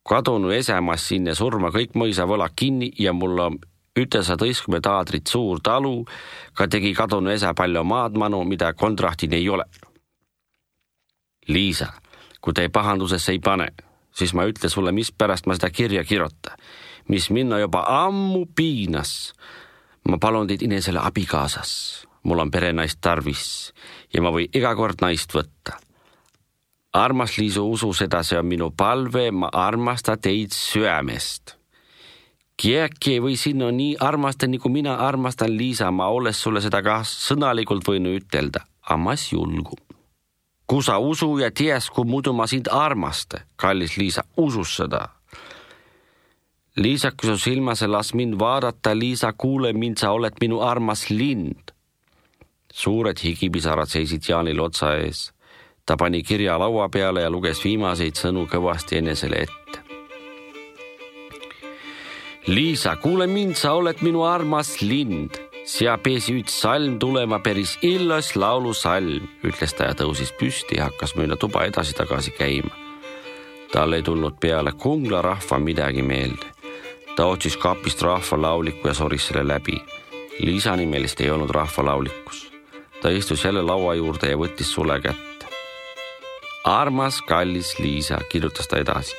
[0.07, 3.57] kadunu esemas sinna surma kõik mõisavõlad kinni ja mul on
[3.99, 6.05] ütesateistkümne aadrit suur talu,
[6.53, 9.65] ka tegi kadunu ese palju maadmanu, mida kontrahtil ei ole.
[11.47, 11.91] Liisa,
[12.41, 13.67] kui te pahandusesse ei pane,
[14.15, 16.55] siis ma ütlen sulle, mispärast ma seda kirja kirjutan,
[17.07, 19.33] mis minna juba ammu piinas.
[20.07, 23.73] ma palun teid inesele abikaasas mul on perenaist tarvis
[24.13, 25.77] ja ma võin iga kord naist võtta.
[26.93, 31.55] armas Liisu, usu seda, see on minu palve, ma armastan teid süämest.
[32.57, 37.01] keegi ei või sinna nii armastada, nagu mina armastan Liisa, ma olles sulle seda ka
[37.03, 39.77] sõnalikult võinud ütelda, aga ma ei julgu.
[40.67, 45.09] kui sa usu ja tead, kui muidu ma sind armastan, kallis Liisa, usu seda
[46.75, 51.72] Liisakas on silmas ja las mind vaadata, Liisa, kuule mind, sa oled minu armas lind
[52.73, 55.31] suured higipisarad seisid Jaanil otsa ees.
[55.85, 59.79] ta pani kirja laua peale ja luges viimaseid sõnu kõvasti enesele ette.
[62.47, 68.33] Liisa, kuule mind, sa oled minu armas lind, sea peesi üks salm tulema, päris illos
[68.35, 72.73] laulusalm, ütles ta ja tõusis püsti ja hakkas mööda tuba edasi-tagasi käima.
[73.71, 76.47] tal ei tulnud peale Kungla rahva midagi meelde.
[77.15, 79.77] ta otsis kapist rahvalauliku ja soris selle läbi.
[80.39, 82.42] Liisa nimelist ei olnud rahvalaulikus
[83.03, 85.47] ta istus jälle laua juurde ja võttis sule kätte.
[86.63, 89.15] armas kallis Liisa, kirjutas ta edasi.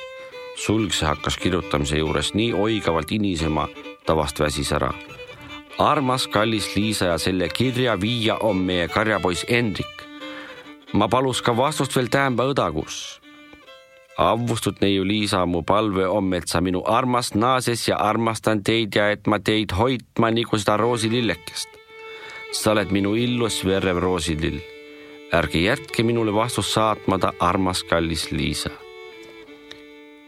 [0.55, 3.67] sulgse hakkas kirjutamise juures nii oigavalt inisema,
[4.05, 4.89] ta vast väsis ära.
[5.77, 10.01] armas kallis Liisa ja selle kirja viia on meie karjapoiss Hendrik.
[10.93, 13.19] ma palus ka vastust veel tämba õdagus
[14.17, 19.11] avvustut neiu Liisa, mu palve on, et sa minu armas naases ja armastan teid ja
[19.11, 21.74] et ma teid hoidma nagu seda roosilillekest
[22.55, 24.61] sa oled minu illus verev roosilill.
[25.33, 28.69] ärge jätke minule vastust saatmata, armas kallis Liisa.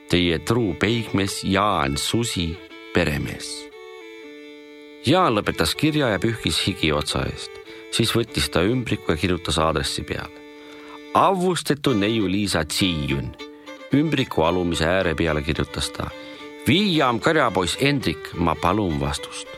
[0.09, 2.57] Teie truu peigmees Jaan Susi,
[2.93, 3.69] peremees.
[5.05, 7.51] Jaan lõpetas kirja ja pühkis higi otsa eest,
[7.91, 10.43] siis võttis ta ümbriku ja kirjutas aadressi peale.
[11.13, 13.31] avvustetu neiu Liisa Tsiiun.
[13.93, 16.09] ümbriku alumise ääre peale kirjutas ta.
[16.67, 19.56] Viiam karjapoiss Hendrik, ma palun vastust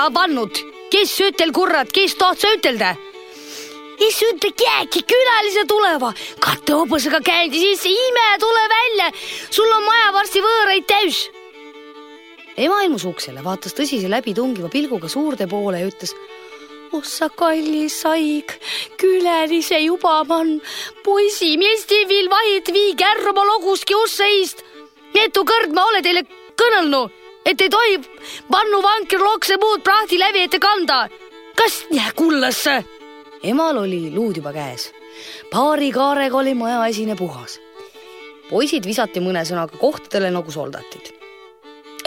[0.00, 0.56] sa pannud,
[0.88, 2.94] kes ütel kurat, kes tohad sa ütelda?
[4.00, 6.08] kes ütle käeki, külalise tuleva,
[6.40, 9.10] kattehobusega käidi sisse, ime, tule välja,
[9.52, 11.18] sul on maja varsti võõraid täis.
[12.56, 16.14] ema ilmus uksele, vaatas tõsise läbitungiva pilguga suurde poole ja ütles
[16.96, 18.54] oh sa kallis saig,
[19.02, 20.54] külelise juba man,
[21.04, 24.64] poisi, meesti viil vahid vii kärru oma loguski usse eest.
[25.12, 26.24] mitu kõrd ma ole teile
[26.56, 27.12] kõnelnud,
[27.44, 28.00] et ei tohi
[28.50, 31.08] pannu vankri lokse muud prahti läbi ette kanda.
[31.56, 32.84] kas jää kullasse?
[33.42, 34.92] emal oli luud juba käes.
[35.50, 37.60] paari kaarega oli majaesine puhas.
[38.50, 41.14] poisid visati mõne sõnaga kohtadele nagu soldatid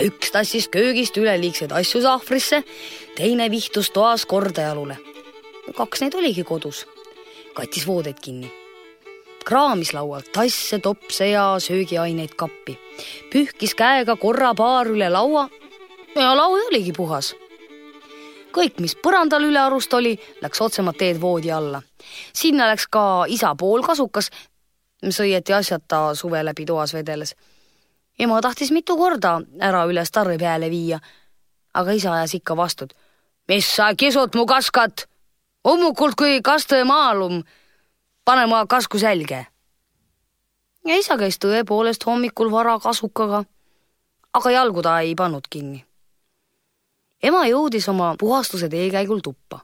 [0.01, 2.63] üks tassis köögist üleliigseid asju sahvrisse,
[3.15, 4.97] teine vihtus toas kordajalule.
[5.77, 6.85] kaks neid oligi kodus,
[7.53, 8.51] kattis voodeid kinni.
[9.45, 12.79] kraamis laualt tasse, topse ja söögiaineid kappi,
[13.31, 15.49] pühkis käega korra paar üle laua
[16.15, 17.35] ja laud oligi puhas.
[18.53, 21.81] kõik, mis põrandal ülearust oli, läks otsemat teed voodi alla.
[22.33, 24.29] sinna läks ka isa poolkasukas,
[25.01, 27.35] mis õieti asjata suve läbi toas vedeles
[28.19, 30.99] ema tahtis mitu korda ära üle starri peale viia,
[31.73, 32.87] aga isa ajas ikka vastu.
[33.47, 35.07] mis sa kisud mu kaskat?
[35.67, 37.43] ummukult kui kaste maalum,
[38.25, 39.47] pane ma kasku selge.
[40.85, 43.43] ja isa käis tõepoolest hommikul vara kasukaga,
[44.33, 45.85] aga jalgu ta ei pannud kinni.
[47.23, 49.63] Ema jõudis oma puhastuse teekäigul tuppa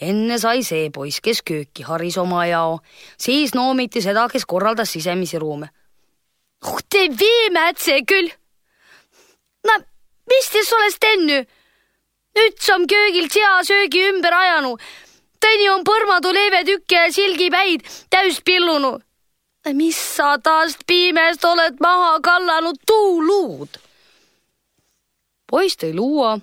[0.00, 2.80] enne sai see poiss, kes kööki haris oma jao,
[3.18, 5.70] siis noomiti seda, kes korraldas sisemisi ruume
[6.64, 8.30] oh te veemätse küll.
[9.66, 9.78] no
[10.30, 11.40] mis te sellest tennu?
[12.34, 14.80] nüüd on köögilt seasöögi ümber ajanud.
[15.44, 19.02] Tõni on põrmadu leevetükke ja silgipäid täis pillunud.
[19.72, 23.78] mis sa taast piimest oled maha kallanud tuuluud?
[25.50, 26.38] poiss tõi luua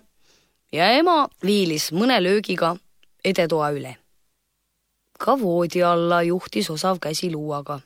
[0.72, 2.76] ja ema viilis mõne löögiga
[3.26, 3.96] edetoa üle.
[5.20, 7.82] ka voodi alla juhtis osav käsi luuaga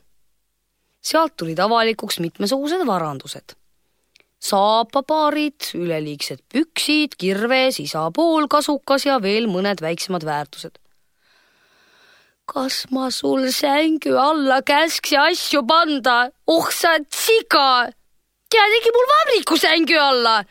[1.06, 3.56] sealt tulid avalikuks mitmesugused varandused.
[4.46, 10.76] saapapaarid, üleliigsed püksid, kirves, isa poolkasukas ja veel mõned väiksemad väärtused.
[12.46, 16.18] kas ma sul sängu alla käsksin asju panda,
[16.48, 17.90] oh sa siga!
[18.50, 20.44] tead, äkki mul vabriku sängu alla?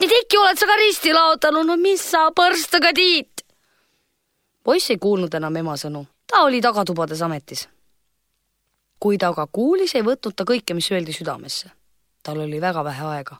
[0.00, 3.44] Et äkki oled sa ka risti laotanud, no mis sa põrstaga tiid?
[4.64, 7.68] poiss ei kuulnud enam ema sõnu, ta oli tagatubades ametis
[9.00, 11.70] kui ta aga kuulis, ei võtnud ta kõike, mis öeldi südamesse.
[12.22, 13.38] tal oli väga vähe aega.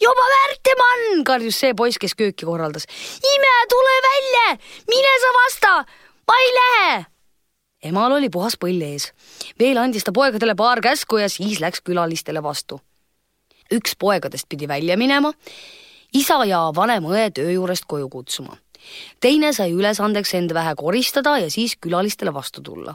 [0.00, 2.86] juba Värtemann, karjus see poiss, kes kööki korraldas.
[3.34, 5.72] ime, tule välja, mine sa vasta,
[6.28, 7.04] ma ei lähe.
[7.82, 9.12] emal oli puhas põll ees.
[9.58, 12.80] veel andis ta poegadele paar käsku ja siis läks külalistele vastu.
[13.72, 15.32] Üks poegadest pidi välja minema,
[16.12, 18.58] isa ja vanem õe töö juurest koju kutsuma.
[19.20, 22.94] teine sai ülesandeks end vähe koristada ja siis külalistele vastu tulla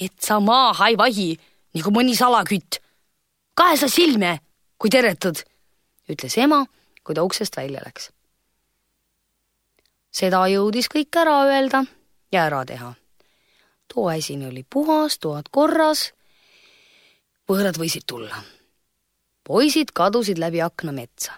[0.00, 1.28] et sa maaha ei vahi
[1.76, 2.80] nagu mõni salakütt.
[3.54, 4.38] kahe sa silme,
[4.78, 5.42] kui teretad,
[6.08, 6.64] ütles ema,
[7.04, 8.10] kui ta uksest välja läks.
[10.10, 11.84] seda jõudis kõik ära öelda
[12.32, 12.94] ja ära teha.
[13.88, 16.12] toaesine oli puhas, toad korras.
[17.48, 18.42] võõrad võisid tulla.
[19.44, 21.32] Poisid kadusid läbi akna metsa.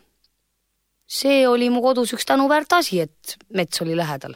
[1.06, 4.34] see oli mu kodus üks tänuväärt asi, et mets oli lähedal.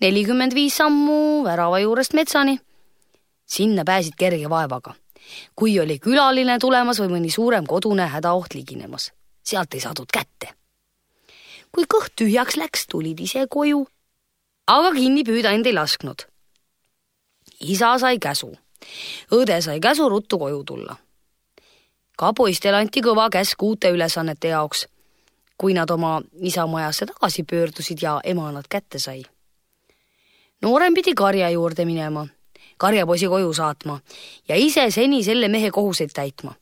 [0.00, 2.60] nelikümmend viis sammu värava juurest metsani
[3.46, 4.94] sinna pääsid kerge vaevaga.
[5.56, 9.10] kui oli külaline tulemas või mõni suurem kodune hädaoht liginemas,
[9.42, 10.54] sealt ei saadud kätte.
[11.72, 13.86] kui kõht tühjaks läks, tulid ise koju,
[14.66, 16.26] aga kinni püüda end ei lasknud.
[17.60, 18.52] isa sai käsu,
[19.30, 20.96] õde sai käsu ruttu koju tulla.
[22.16, 24.86] Ka poistele anti kõva käsk uute ülesannete jaoks,
[25.58, 29.22] kui nad oma isa majasse tagasi pöördusid ja ema nad kätte sai
[30.62, 32.26] noorem pidi karja juurde minema
[32.76, 34.00] karjapoisi koju saatma
[34.48, 36.54] ja ise seni selle mehe kohuseid täitma.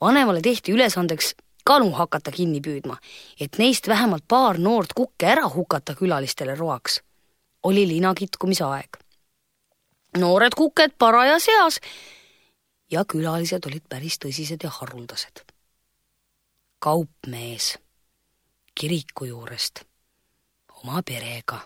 [0.00, 1.34] vanemale tehti ülesandeks
[1.64, 2.96] kanu hakata kinni püüdma,
[3.40, 7.00] et neist vähemalt paar noort kukke ära hukata külalistele roaks.
[7.62, 8.98] oli lina kitkumise aeg.
[10.18, 11.80] noored kuked parajas eas
[12.90, 15.44] ja külalised olid päris tõsised ja haruldased.
[16.78, 17.78] kaupmees
[18.74, 19.84] kiriku juurest
[20.82, 21.60] oma perega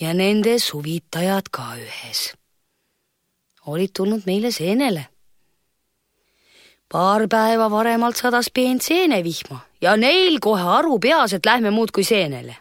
[0.00, 2.32] ja nende suvitajad ka ühes
[3.66, 5.06] olid tulnud meile seenele.
[6.88, 12.56] paar päeva varemalt sadas peent seenevihma ja neil kohe aru peas, et lähme muudkui seenele.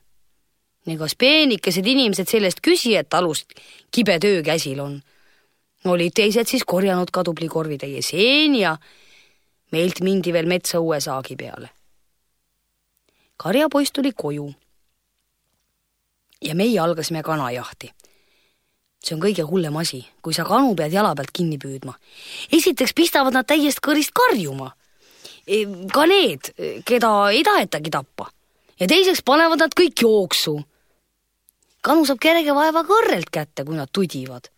[0.86, 3.54] ja kas peenikesed inimesed sellest küsijate alust
[3.92, 5.02] kibe töö käsil on?
[5.92, 8.78] Olid teised siis korjanud ka tubli korvitäie seeni ja
[9.72, 11.70] meilt mindi veel metsa uue saagi peale.
[13.38, 14.54] karjapoiss tuli koju.
[16.42, 17.92] ja meie algasime kanajahti.
[19.04, 21.94] see on kõige hullem asi, kui sa kanu pead jala pealt kinni püüdma.
[22.52, 24.72] esiteks pistavad nad täiest kõrist karjuma.
[25.48, 26.54] E, ka need,
[26.86, 28.30] keda ei tahetagi tappa.
[28.80, 30.62] ja teiseks panevad nad kõik jooksu.
[31.82, 34.53] kanu saab kerge vaevaga õrrelt kätte, kui nad tudivad.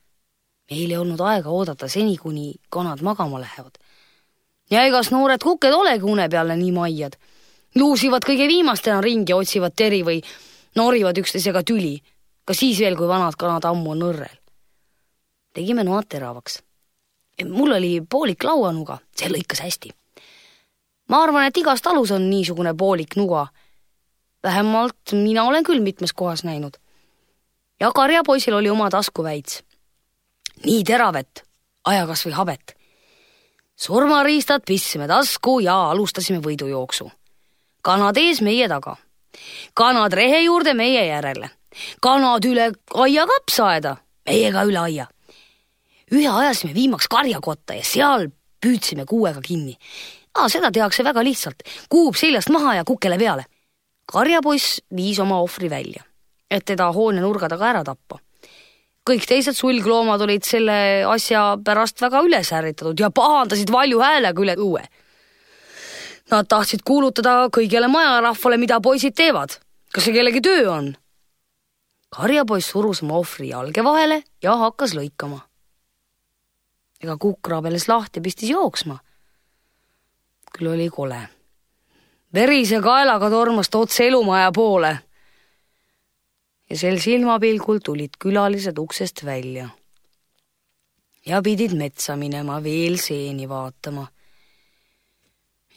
[0.72, 3.78] Meil ei olnud aega oodata seni, kuni kanad magama lähevad
[4.72, 7.16] ja egas noored kuked olegi une peale nii maiad.
[7.76, 10.22] luusivad kõige viimastena ringi, otsivad teri või
[10.76, 12.00] norivad üksteisega tüli,
[12.46, 14.38] ka siis veel, kui vanad kanad ammu on õrrel.
[15.54, 16.64] tegime noad teravaks.
[17.46, 19.90] mul oli poolik lauanuga, see lõikas hästi.
[21.10, 23.48] ma arvan, et igas talus on niisugune poolik nuga.
[24.44, 26.78] vähemalt mina olen küll mitmes kohas näinud.
[27.80, 29.64] ja karjapoisil oli oma taskuväits.
[30.66, 31.44] Nii terav, et
[31.86, 32.76] aja kas või habet
[33.76, 37.10] surmariistad pistsime tasku ja alustasime võidujooksu.
[37.82, 38.96] kanad ees, meie taga.
[39.74, 41.50] kanad rehe juurde, meie järele.
[42.02, 45.08] kanad üle aia kapsaaeda, meie ka üle aia.
[46.12, 48.30] ühe ajasime viimaks karjakotta ja seal
[48.66, 49.78] püüdsime kuuega kinni.
[50.48, 53.46] seda tehakse väga lihtsalt, kuub seljast maha ja kukele peale.
[54.06, 56.04] karjapoiss viis oma ohvri välja,
[56.52, 58.20] et teda hoone nurga taga ära tappa
[59.06, 64.56] kõik teised sulgloomad olid selle asja pärast väga üles ärritatud ja pahandasid valju häälega üle
[64.58, 64.84] õue.
[66.34, 69.60] Nad tahtsid kuulutada kõigile majarahvale, mida poisid teevad.
[69.94, 70.96] kas see kellegi töö on?
[72.16, 75.40] karjapoiss surus oma ohvri jalge vahele ja hakkas lõikama.
[77.04, 79.00] ega kukk rabeles lahti, pistis jooksma.
[80.58, 81.30] küll oli kole.
[82.34, 85.05] verise kaelaga tormas ta otse elumaja poole
[86.70, 89.70] ja sel silmapilgul tulid külalised uksest välja.
[91.26, 94.08] ja pidid metsa minema veel seeni vaatama.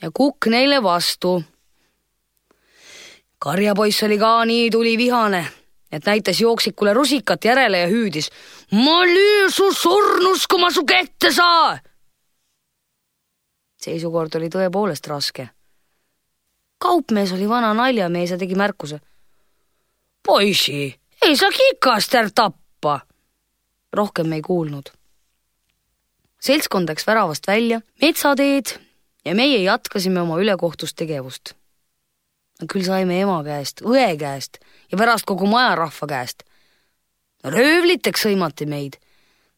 [0.03, 1.43] ja kukk neile vastu.
[3.39, 5.47] karjapoiss oli ka nii tulivihane,
[5.93, 8.30] et näitas jooksikule rusikat järele ja hüüdis.
[8.72, 11.78] ma löön su surnus, kui ma su kätte saa.
[13.76, 15.49] seisukord oli tõepoolest raske.
[16.78, 19.01] kaupmees oli vana naljamees ja tegi märkuse
[20.28, 23.00] poisi, ei saa kikaster tappa.
[23.92, 24.90] rohkem ei kuulnud.
[26.40, 28.66] seltskond läks väravast välja, metsateed
[29.24, 31.54] ja meie jätkasime oma ülekohtust tegevust.
[32.72, 34.58] küll saime ema käest, õe käest
[34.92, 36.42] ja pärast kogu majarahva käest.
[37.44, 38.98] röövliteks sõimati meid,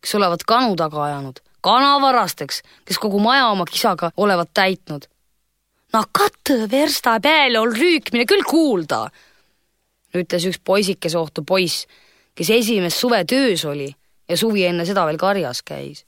[0.01, 5.09] kes olevat kanu taga ajanud, kanavarasteks, kes kogu maja oma kisaga olevat täitnud.
[5.93, 9.11] no katte versta peale on rüükmine küll kuulda
[10.15, 11.87] ütles üks poisikese ohtu poiss,
[12.35, 13.91] kes esimest suve töös oli
[14.29, 16.05] ja suvi enne seda veel karjas käis.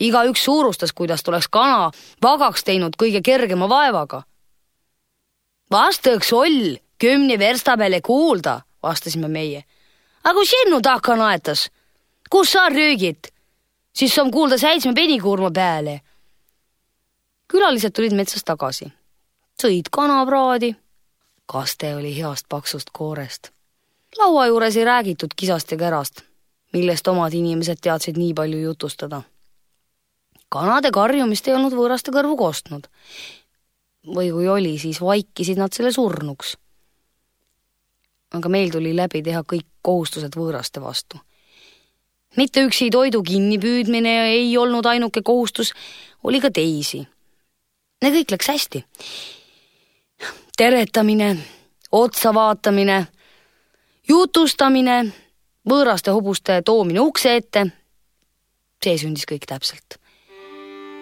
[0.00, 1.90] igaüks suurustas, kuidas ta oleks kana
[2.22, 4.22] vagaks teinud kõige kergema vaevaga.
[5.70, 9.64] vastaks oll, kümne versta peale kuulda, vastasime meie.
[10.24, 11.70] aga kui sinu takka naetas,
[12.30, 13.32] kus sa röögid,
[13.92, 16.00] siis on kuulda seitsme penikuurma peale.
[17.48, 18.92] külalised tulid metsast tagasi,
[19.62, 20.74] sõid kanapraadi
[21.48, 23.50] kaste oli heast paksust koorest.
[24.18, 26.20] laua juures ei räägitud kisast ja kärast,
[26.72, 29.22] millest omad inimesed teadsid nii palju jutustada.
[30.48, 32.88] kanade karjumist ei olnud võõraste kõrvu kostnud.
[34.16, 36.56] või kui oli, siis vaikisid nad selle surnuks.
[38.34, 41.16] aga meil tuli läbi teha kõik kohustused võõraste vastu.
[42.36, 45.72] mitte üksi toidu kinnipüüdmine ei olnud ainuke kohustus,
[46.22, 47.06] oli ka teisi.
[48.02, 48.84] ja kõik läks hästi
[50.58, 51.36] teretamine,
[51.92, 53.04] otsa vaatamine,
[54.08, 54.96] jutustamine,
[55.70, 57.66] võõraste hobuste toomine ukse ette.
[58.82, 59.98] see sündis kõik täpselt.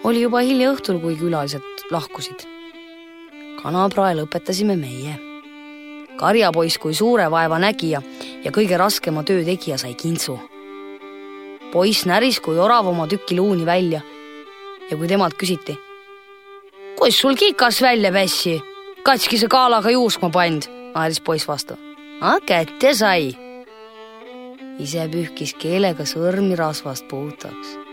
[0.05, 2.45] oli juba hilja õhtul, kui külalised lahkusid.
[3.63, 5.17] kanaprae lõpetasime meie.
[6.17, 8.03] karjapoiss kui suure vaeva nägija
[8.45, 10.39] ja kõige raskema töö tegija sai kintsu.
[11.73, 14.03] poiss näris kui orav oma tüki luuni välja
[14.91, 15.79] ja kui temalt küsiti,
[16.99, 18.76] kus sul kikas välja pässi
[19.07, 21.79] katskise kaalaga juuskma pand, naeris poiss vastu.
[22.47, 23.37] kätte sai.
[24.79, 27.86] ise pühkis keelega sõrmi rasvast puhtaks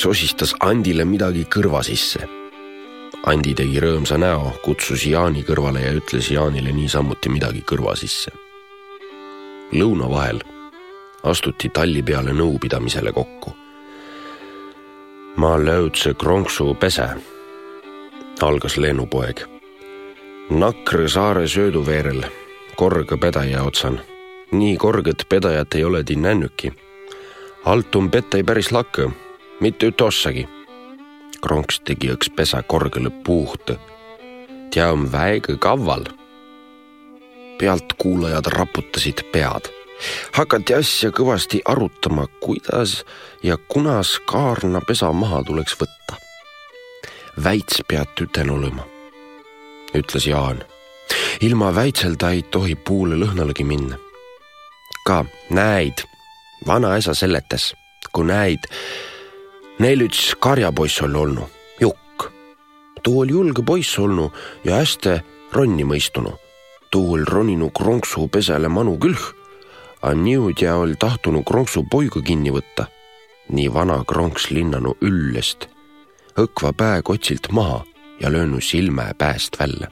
[0.00, 2.26] poeg sosistas Andile midagi kõrva sisse.
[3.26, 8.30] Andi tegi rõõmsa näo, kutsus Jaani kõrvale ja ütles Jaanile niisamuti midagi kõrva sisse.
[9.72, 10.40] lõuna vahel
[11.22, 13.52] astuti talli peale nõupidamisele kokku.
[15.36, 17.08] ma löödse kronksu pese,
[18.40, 19.44] algas Leenu poeg.
[20.50, 22.24] Nakre saare sööduveerel,
[22.76, 24.00] korga pedaja otsan.
[24.52, 26.72] nii korget pedajat ei ole tii nännüki
[27.64, 29.10] Altum pettei päris lakkõ,
[29.60, 30.46] mitte üt ossagi.
[31.40, 33.70] Kronks tegi õks pesa korgõle puuht.
[34.70, 36.04] tea on väega kavval.
[37.58, 39.70] pealtkuulajad raputasid pead.
[40.32, 43.04] hakati asja kõvasti arutama, kuidas
[43.42, 46.16] ja kunas kaarna pesa maha tuleks võtta.
[47.44, 48.84] väits pead tüten olema,
[49.94, 50.64] ütles Jaan.
[51.40, 53.96] ilma väitselda ei tohi puule lõhnalegi minna.
[55.06, 56.10] ka näid
[56.66, 57.74] vanaisa seletas,
[58.12, 58.66] kui näid,
[59.80, 61.48] neil üks karjapoiss oli olnud,
[61.80, 62.28] Jukk.
[63.02, 64.30] tuu oli julge poiss olnud
[64.64, 65.20] ja hästi
[65.52, 66.34] ronni mõistunu.
[66.90, 69.32] tuu oli roninu kronksu pesele manu külh,
[70.02, 72.86] a nüüd ja oli tahtunu kronksu poiga kinni võtta.
[73.48, 75.68] nii vana kronks linnanu üllest,
[76.36, 77.84] õkva pää kotsilt maha
[78.20, 79.88] ja löönu silme pääst välja.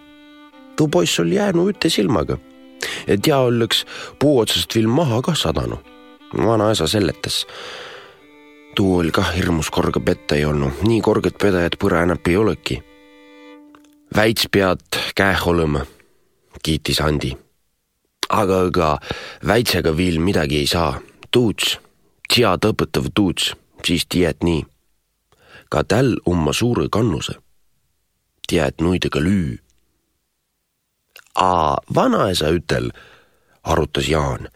[0.77, 2.39] tuu poiss oli jäänud üte silmaga,
[3.07, 3.87] et ja oleks
[4.19, 5.81] puu otsast veel maha kah sadanud
[6.37, 7.47] vanaisa seletas.
[8.79, 12.77] Tuu oli kah hirmus korge petta ei olnud, nii korget pedajat põra enam ei olegi.
[14.17, 15.81] väits pead käeh olema,
[16.63, 17.33] kiitis Andi.
[18.29, 18.91] aga ega
[19.47, 21.01] väitsega viil midagi ei saa,
[21.31, 21.79] tuuts,
[22.35, 24.63] sead õpetav tuuts, siis tied nii.
[25.71, 27.35] ka täl oma suure kannuse.
[28.47, 29.59] tied nuidega lüü.
[31.35, 32.93] A vanaisa ütel,
[33.63, 34.49] arutas Jaan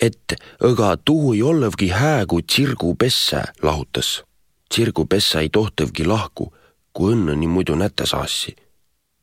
[0.00, 0.34] et
[0.64, 4.22] õga tuu ei olevgi hää, kui tsirgupessa lahutas.
[4.68, 6.54] tsirgupessa ei tohtevgi lahku,
[6.92, 8.56] kui õnneni muidu näte saassi.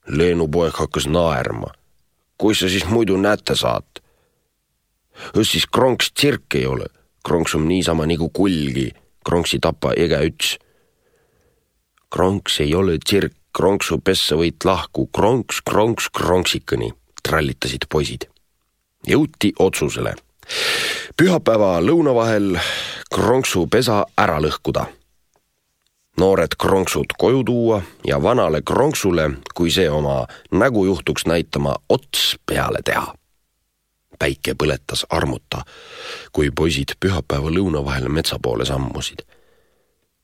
[0.08, 1.72] Leenu poeg hakkas naerma.
[2.38, 4.02] kus sa siis muidu näte saad?
[5.44, 6.86] siis kronks tsirk ei ole,
[7.26, 8.92] kronks on niisama nagu kulgi,
[9.26, 10.58] kronksi tapa ega üts.
[12.10, 18.30] kronks ei ole tsirk, kronksu pessa võit lahku, kronks, kronks, kronksikõni, trallitasid poisid.
[19.08, 20.16] jõuti otsusele
[21.18, 22.58] pühapäeva lõuna vahel
[23.14, 24.86] kronksupesa ära lõhkuda.
[26.18, 32.80] noored kronksud koju tuua ja vanale kronksule, kui see oma nägu juhtuks näitama, ots peale
[32.86, 33.14] teha.
[34.20, 35.62] päike põletas armuta,
[36.32, 39.22] kui poisid pühapäeva lõuna vahel metsa poole sammusid.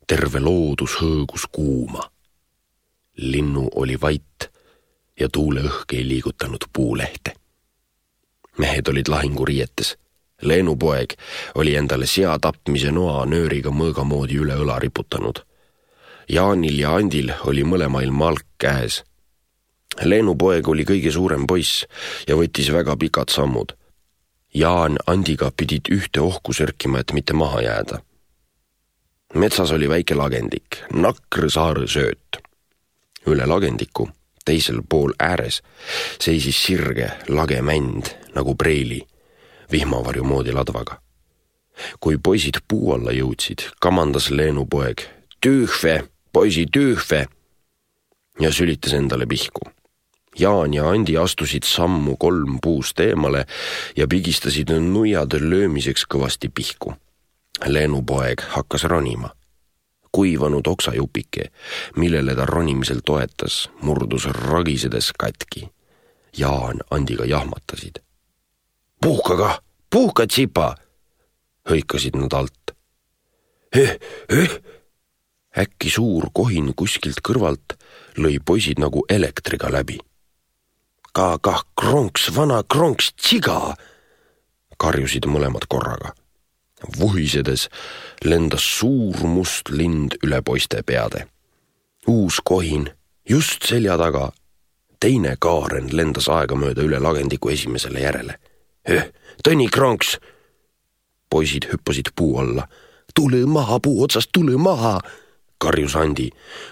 [0.07, 2.09] terve loodus hõõgus kuuma.
[3.17, 4.51] linnu oli vait
[5.19, 7.34] ja tuuleõhk ei liigutanud puulehte.
[8.57, 9.97] mehed olid lahinguriietes
[10.44, 11.16] Leenu poeg
[11.56, 15.39] oli endale sea tapmise noa nööriga mõõga moodi üle õla riputanud.
[16.30, 19.04] Jaanil ja Andil oli mõlemail malk käes.
[20.04, 21.86] Leenu poeg oli kõige suurem poiss
[22.28, 23.76] ja võttis väga pikad sammud.
[24.54, 28.02] Jaan Andiga pidid ühte ohku sörkima, et mitte maha jääda.
[29.34, 32.38] metsas oli väike lagendik, Nakr saare sööt.
[33.26, 34.10] üle lagendiku,
[34.46, 35.62] teisel pool ääres,
[36.20, 39.08] seisis sirge lage mänd nagu preili
[39.72, 40.99] vihmavarju moodi ladvaga.
[41.99, 45.01] kui poisid puu alla jõudsid, kamandas Leenu poeg
[45.41, 46.03] tüühve,
[46.34, 47.26] poisi tüühve
[48.39, 49.61] ja sülitas endale pihku.
[50.39, 53.45] Jaan ja Andi astusid sammu kolm puust eemale
[53.97, 56.93] ja pigistasid nuiade löömiseks kõvasti pihku.
[57.66, 59.30] Leenu poeg hakkas ronima.
[60.14, 61.43] kuivanud oksajupike,
[61.95, 65.70] millele ta ronimisel toetas, murdus ragisedes katki.
[66.38, 67.97] Jaan Andiga jahmatasid
[69.04, 69.60] puhka kah,
[69.91, 70.76] puhka, tsipa,
[71.68, 72.72] hõikasid nad alt.
[73.76, 73.99] eh,
[74.30, 74.51] eh.
[75.58, 77.76] äkki suur kohin kuskilt kõrvalt
[78.18, 79.99] lõi poisid nagu elektriga läbi.
[81.14, 83.76] ka kah kronks, vana kronks, tsiga,
[84.78, 86.14] karjusid mõlemad korraga.
[86.99, 87.70] vuhisedes
[88.24, 91.28] lendas suur must lind üle poiste peade.
[92.08, 92.89] uus kohin
[93.30, 94.32] just selja taga
[94.99, 98.39] teine kaaren lendas aegamööda üle lagendiku esimesele järele
[99.44, 100.20] Tõni Kronks.
[101.30, 102.68] poisid hüppasid puu alla.
[103.16, 105.00] tule maha puu otsast, tule maha,
[105.58, 106.30] karjus Andi.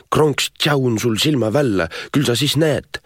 [0.09, 3.01] Kronks, tšaun sul silma välja, küll sa siis näed.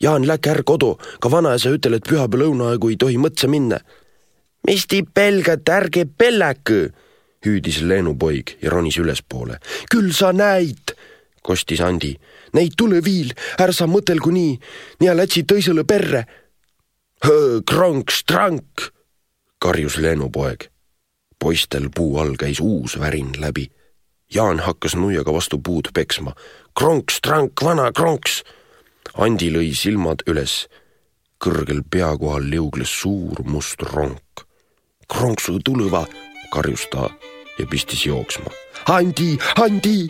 [0.00, 3.78] Jaan, läke är kodu, ka vanaisa ütel, et pühapäeva lõuna aegu ei tohi mõtse minna.
[4.66, 6.88] mis te pelgate, ärge pelläkõ,
[7.44, 9.58] hüüdis Leenu poig ja ronis ülespoole.
[9.90, 10.96] küll sa näid,
[11.42, 12.18] kostis Andi.
[12.52, 14.58] Neid tule viil, ära sa mõtelgu nii,
[15.00, 16.24] nii lätsi tõisele perre
[17.64, 18.92] kronk-strank,
[19.58, 20.68] karjus Leenu poeg.
[21.38, 23.70] poistel puu all käis uus värin läbi.
[24.34, 26.32] Jaan hakkas nuiaga vastu puud peksma.
[26.78, 28.44] kronks, trank, vana kronks.
[29.18, 30.68] Andi lõi silmad üles.
[31.44, 34.44] kõrgel pea kohal liugles suur must ronk.
[35.08, 36.06] kronksu tulõva,
[36.50, 37.10] karjus ta
[37.58, 38.50] ja pistis jooksma.
[38.88, 40.08] Andi, Andi,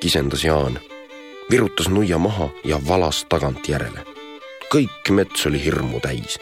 [0.00, 0.80] kisendas Jaan,
[1.50, 4.13] virutas nuia maha ja valas tagantjärele.
[4.72, 6.38] Kõik mets oli hirmu täis.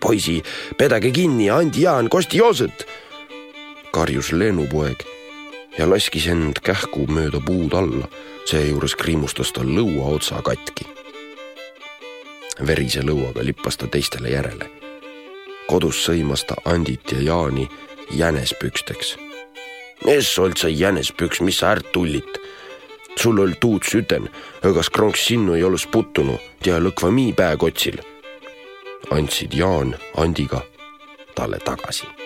[0.00, 0.42] poisi,
[0.78, 2.86] pedage kinni, Andi, Jaan, kosti joosõt
[3.92, 5.02] karjus lennupoeg
[5.78, 8.08] ja laskis end kähku mööda puud alla,
[8.46, 10.86] seejuures kriimustas ta lõua otsa katki.
[12.66, 14.70] verise lõuaga lippas ta teistele järele.
[15.68, 17.68] kodus sõimas ta Andit ja Jaani
[18.10, 19.16] jänespüksteks.
[20.04, 22.38] mis üldse jänespüks, mis sa ärt tullit?
[23.18, 24.28] Sul oli tuud süten,
[24.62, 27.98] õgas kronks sinnu ei olõs puttunu, tea lõkva mii pääkotsil.
[29.10, 30.62] andsid Jaan Andiga
[31.34, 32.17] talle tagasi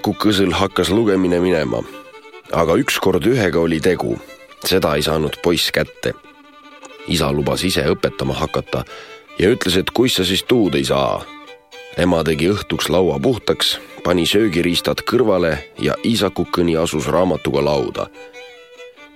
[0.00, 1.82] isaku kõsõl hakkas lugemine minema,
[2.56, 4.14] aga ükskord ühega oli tegu,
[4.64, 6.14] seda ei saanud poiss kätte.
[7.06, 8.84] isa lubas ise õpetama hakata
[9.38, 11.20] ja ütles, et kuis sa siis tuud ei saa.
[11.98, 18.06] ema tegi õhtuks laua puhtaks, pani söögiriistad kõrvale ja isakukõni asus raamatuga lauda.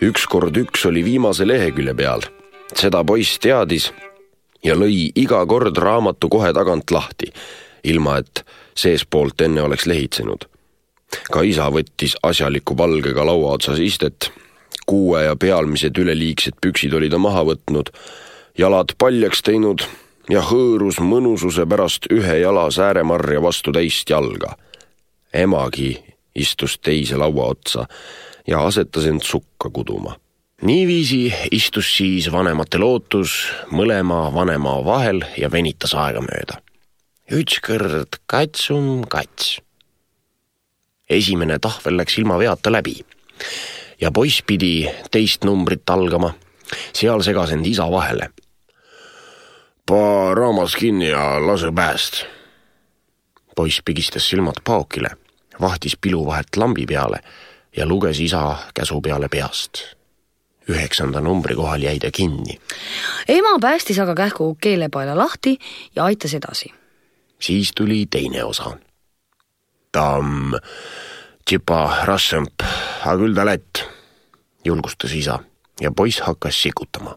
[0.02, 2.20] ükskord üks oli viimase lehekülje peal,
[2.74, 3.92] seda poiss teadis
[4.62, 7.32] ja lõi iga kord raamatu kohe tagant lahti,
[7.84, 10.53] ilma et seespoolt enne oleks lehitsenud
[11.30, 14.30] ka isa võttis asjaliku valgega laua otsas istet.
[14.86, 17.88] kuue ja pealmised üleliigsed püksid oli ta maha võtnud,
[18.58, 19.86] jalad paljaks teinud
[20.28, 24.56] ja hõõrus mõnususe pärast ühe jala sääremarja vastu teist jalga.
[25.32, 27.86] emagi istus teise laua otsa
[28.46, 30.16] ja asetas end sukka kuduma.
[30.62, 36.60] niiviisi istus siis vanemate lootus mõlema vanema vahel ja venitas aegamööda.
[37.32, 39.60] ükskord katsum kats
[41.10, 43.04] esimene tahvel läks ilma veata läbi
[44.00, 46.34] ja poiss pidi teist numbrit algama.
[46.92, 48.30] seal segas end isa vahele.
[49.86, 52.24] paa raamas kinni ja lase pääst.
[53.56, 55.10] poiss pigistas silmad paokile,
[55.60, 57.18] vahtis pilu vahet lambi peale
[57.76, 59.78] ja luges isa käsu peale peast.
[60.68, 62.60] üheksanda numbri kohal jäi ta kinni.
[63.28, 65.58] ema päästis aga kähku keelepaela lahti
[65.96, 66.72] ja aitas edasi.
[67.40, 68.76] siis tuli teine osa
[69.94, 70.54] tamm,
[71.46, 72.64] tsipa rassõmp,
[73.04, 73.84] aga küll ta lätt,
[74.66, 75.38] julgustas isa
[75.82, 77.14] ja poiss hakkas sikutama.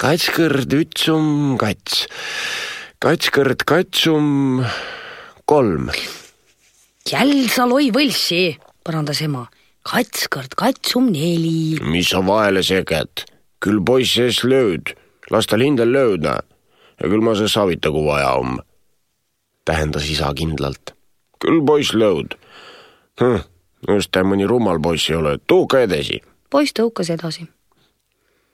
[0.00, 2.06] katskõrd ütsum kats,
[3.02, 4.64] katskõrd katsum
[5.46, 5.90] kolm.
[7.06, 9.46] jäll sa loi võlssi, parandas ema.
[9.86, 11.78] katskõrd katsum neli.
[11.82, 13.26] mis sa vahele segad,
[13.62, 14.96] küll poiss ees lööd,
[15.30, 16.40] las tal hindel lööda
[16.98, 18.58] ja küll ma see savita, kui vaja on,
[19.64, 20.95] tähendas isa kindlalt
[21.42, 22.36] küll poiss lõud
[23.20, 23.44] hm,.
[23.88, 26.20] just mõni rumal poiss ei ole, tõuka edasi.
[26.50, 27.46] poiss tõukas edasi.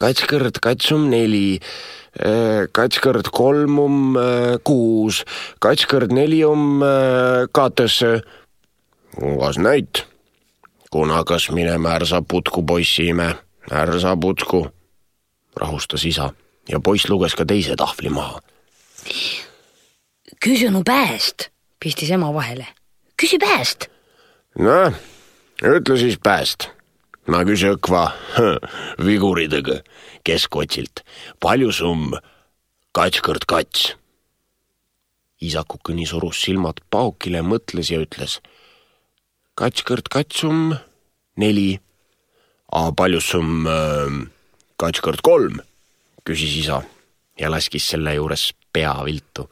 [0.02, 1.60] katskõrd katsum neli,
[2.18, 5.22] äh, katskõrd kolmum äh, kuus,
[5.62, 8.20] katskõrd nelium äh, kaatesse.
[9.18, 10.06] kas näit?
[10.92, 13.34] kunakas minema ärsa putku poissime,
[13.70, 14.66] ärsa putku,
[15.56, 16.32] rahustas isa
[16.68, 18.40] ja poiss luges ka teise tahvli maha.
[20.42, 21.51] küsinu pääst
[21.82, 22.66] pistis ema vahele.
[23.18, 23.88] küsi pääst.
[24.58, 24.94] noh,
[25.62, 26.68] ütle siis pääst.
[27.26, 28.04] ma küsin õkva
[29.08, 29.80] viguridega
[30.24, 31.02] keskotsilt.
[31.42, 32.14] palju summ
[32.94, 33.96] katskõrd kats?
[35.42, 38.38] isakukene surus silmad paukile, mõtles ja ütles.
[39.58, 40.76] katskõrd katsum
[41.36, 41.80] neli.
[42.70, 44.22] palju summ äh,
[44.78, 45.58] katskõrd kolm?
[46.22, 46.84] küsis isa
[47.38, 49.48] ja laskis selle juures pea viltu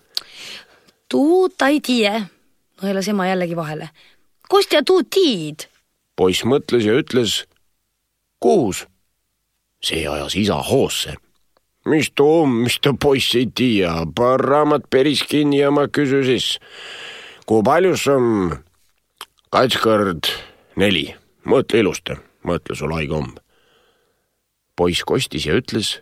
[1.10, 2.12] tuud ta ei tie,
[2.82, 3.90] nõelas ema jällegi vahele.
[4.48, 5.66] kust ja tuud tiid?
[6.16, 7.44] poiss mõtles ja ütles
[8.40, 8.86] kuus.
[9.82, 11.16] see ajas isa hoosse.
[11.84, 16.58] mis too, mis ta poiss ei tea, paar raamat päris kinni ja ma küsin siis,
[17.46, 18.58] kui palju see on?
[19.50, 20.30] kats kord
[20.76, 21.08] neli,
[21.44, 22.14] mõtle ilusti,
[22.46, 23.34] mõtle sul haige on.
[24.76, 25.98] poiss kostis ja ütles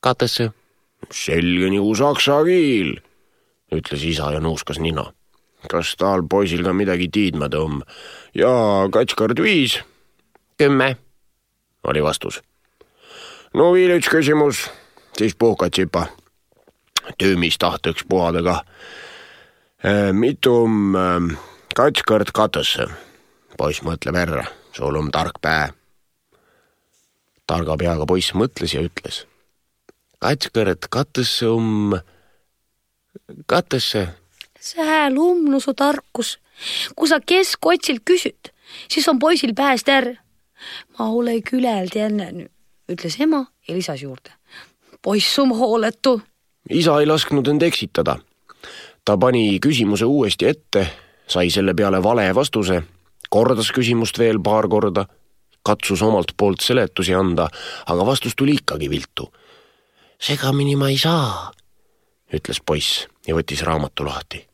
[0.00, 0.50] katesse.
[1.10, 2.96] selge nagu saksa keel,
[3.72, 5.10] ütles isa ja nuuskas nina
[5.68, 7.84] kas tal poisil ka midagi tiidma tõmb
[8.36, 8.50] ja
[8.92, 9.80] kats kord viis.
[10.58, 10.96] kümme,
[11.84, 12.40] oli vastus.
[13.54, 14.70] no veel üks küsimus,
[15.16, 16.06] siis puhkad sipa.
[17.18, 18.64] töömis tahtaks puhada kah.
[19.84, 20.66] Äh, mitu
[20.96, 21.36] äh,
[21.74, 22.86] kats kord katesse?
[23.58, 25.74] poiss mõtleb ära, sul on tark päev.
[27.46, 29.26] targa peaga poiss mõtles ja ütles.
[30.20, 32.00] kats kord katesse um,
[33.46, 34.08] katesse
[34.60, 36.38] sääl umnu su tarkus.
[36.96, 38.52] kui sa keskotsilt küsid,
[38.88, 40.16] siis on poisil pääst ärr.
[40.98, 42.48] ma ole küleld enne,
[42.92, 44.30] ütles ema ja lisas juurde.
[45.02, 46.20] poiss on hooletu.
[46.70, 48.16] isa ei lasknud end eksitada.
[49.04, 50.86] ta pani küsimuse uuesti ette,
[51.26, 52.82] sai selle peale vale vastuse,
[53.30, 55.06] kordas küsimust veel paar korda,
[55.62, 57.48] katsus omalt poolt seletusi anda,
[57.86, 59.32] aga vastus tuli ikkagi viltu.
[60.20, 61.52] segamini ma ei saa,
[62.34, 64.50] ütles poiss ja võttis raamatu lahti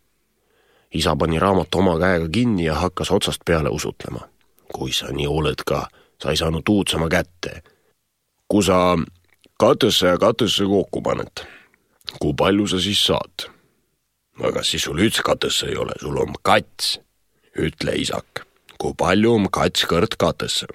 [0.97, 4.21] isa pani raamatu oma käega kinni ja hakkas otsast peale usutlema.
[4.73, 5.87] kui sa nii oled ka,
[6.23, 7.63] sa ei saanud uudsama kätte.
[8.49, 8.99] kui sa
[9.59, 11.45] katesse ja katesse kokku paned,
[12.21, 13.51] kui palju sa siis saad?
[14.45, 17.01] aga siis sul üldse katesse ei ole, sul on kats,
[17.59, 18.47] ütle isak.
[18.79, 20.67] kui palju on kats kõrd katesse?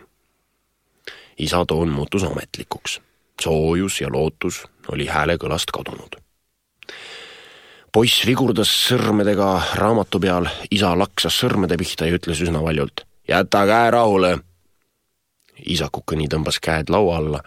[1.37, 3.01] isa toon muutus ametlikuks.
[3.41, 6.21] soojus ja lootus oli hääle kõlast kadunud
[7.91, 13.03] poiss vigurdas sõrmedega raamatu peal, isa laksas sõrmede pihta ja ütles üsna valjult.
[13.27, 14.39] jäta käe rahule.
[15.65, 17.43] isakukene tõmbas käed laua alla,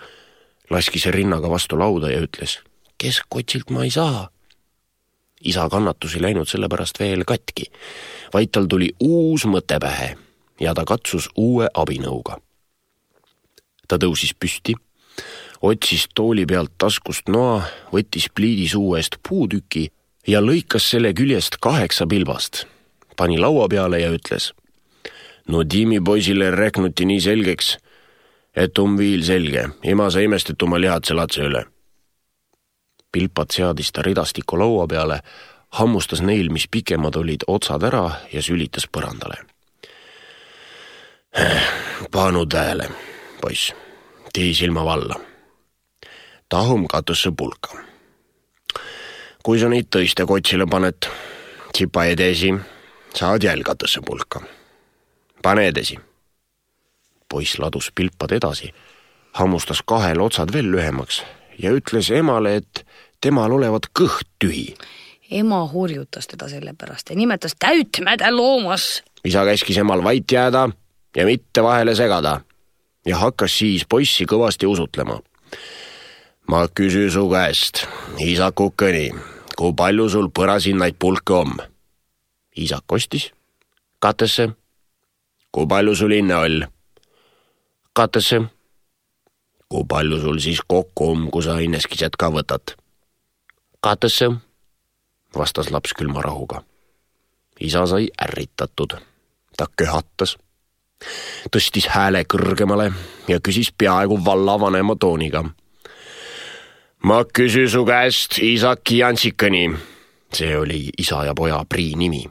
[0.71, 2.61] laskis rinnaga vastu lauda ja ütles.
[2.99, 4.29] keskkotsilt ma ei saa.
[5.41, 7.65] isa kannatus ei läinud sellepärast veel katki,
[8.35, 10.17] vaid tal tuli uus mõte pähe
[10.61, 12.37] ja ta katsus uue abinõuga.
[13.89, 14.75] ta tõusis püsti
[15.63, 19.89] otsis tooli pealt taskust noa, võttis pliidisuu eest puutüki
[20.27, 22.64] ja lõikas selle küljest kaheksa pilbast,
[23.16, 24.53] pani laua peale ja ütles.
[25.49, 27.77] no Tiimi poisile rääknuti nii selgeks,
[28.57, 31.64] et on viil selge, ema sa imestet oma lihad selatse üle.
[33.12, 35.20] pilpad seadis ta ridastiku laua peale,
[35.70, 39.37] hammustas neil, mis pikemad olid, otsad ära ja sülitas põrandale.
[42.11, 42.89] panu tähele,
[43.41, 43.72] poiss,
[44.33, 45.20] tee silma valla.
[46.49, 47.94] tahum katusse pulka
[49.45, 51.05] kui sa neid tõiste kotsile paned,
[51.77, 52.55] tsipa edasi,
[53.15, 54.41] saad jälgadesse pulka.
[55.43, 55.99] pane edasi.
[57.29, 58.73] poiss ladus pilpad edasi,
[59.33, 61.23] hammustas kahel otsad veel lühemaks
[61.59, 62.87] ja ütles emale, et
[63.21, 64.75] temal olevat kõht tühi.
[65.31, 69.03] ema hurjutas teda selle pärast ja nimetas täitmäde loomas.
[69.25, 70.69] isa käskis emal vait jääda
[71.17, 72.41] ja mitte vahele segada
[73.07, 75.21] ja hakkas siis poissi kõvasti usutlema.
[76.49, 77.87] ma küsin su käest,
[78.19, 81.57] isakukene kui palju sul põrasinnaid pulka on?
[82.57, 83.31] isak ostis
[83.99, 84.49] katesse.
[85.53, 86.67] kui palju sul hinne all?
[87.93, 88.43] katesse.
[89.69, 92.77] kui palju sul siis kokku on, kui sa hinneskised ka võtad?
[93.81, 94.31] katesse,
[95.39, 96.63] vastas laps külma rahuga.
[97.61, 98.99] isa sai ärritatud,
[99.57, 100.37] ta köhatas,
[101.51, 102.93] tõstis hääle kõrgemale
[103.29, 105.45] ja küsis peaaegu vallavanema tooniga
[107.05, 109.65] ma küsin su käest Isak Jansikani,
[110.33, 112.25] see oli isa ja poja prii nimi.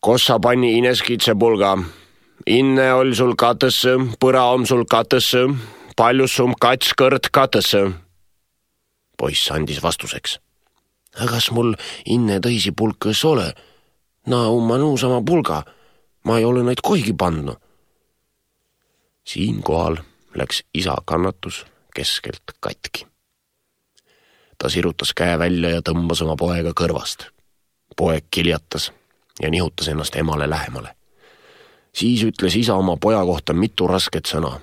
[0.00, 1.78] kossa panni ineskitse pulga,
[2.46, 5.42] inne ol sul katesse, põra on sul katesse,
[5.96, 7.82] palju sum kats kõrd katesse?
[9.18, 10.38] poiss andis vastuseks.
[11.18, 11.74] kas mul
[12.06, 13.52] inne tõisi pulkas ole?
[14.26, 15.64] na umma nuusama pulga,
[16.24, 17.58] ma ei ole neid kohigi pannud.
[19.26, 19.98] siinkohal
[20.34, 23.08] läks isa kannatus keskelt katki
[24.58, 27.28] ta sirutas käe välja ja tõmbas oma poega kõrvast.
[27.96, 28.92] poeg kiljatas
[29.42, 30.94] ja nihutas ennast emale lähemale.
[31.92, 34.60] siis ütles isa oma poja kohta mitu rasket sõna.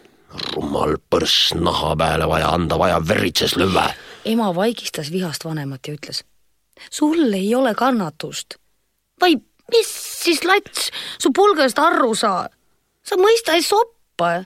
[0.56, 3.94] rumal põrss, naha peale vaja anda, vaja veritses lüüa.
[4.26, 6.24] ema vaigistas vihast vanemat ja ütles.
[6.92, 8.56] sul ei ole kannatust.
[9.22, 9.42] või
[9.72, 9.88] mis
[10.24, 12.50] siis lats, su pulgast aru saa.
[13.04, 14.44] sa mõista ei soppa.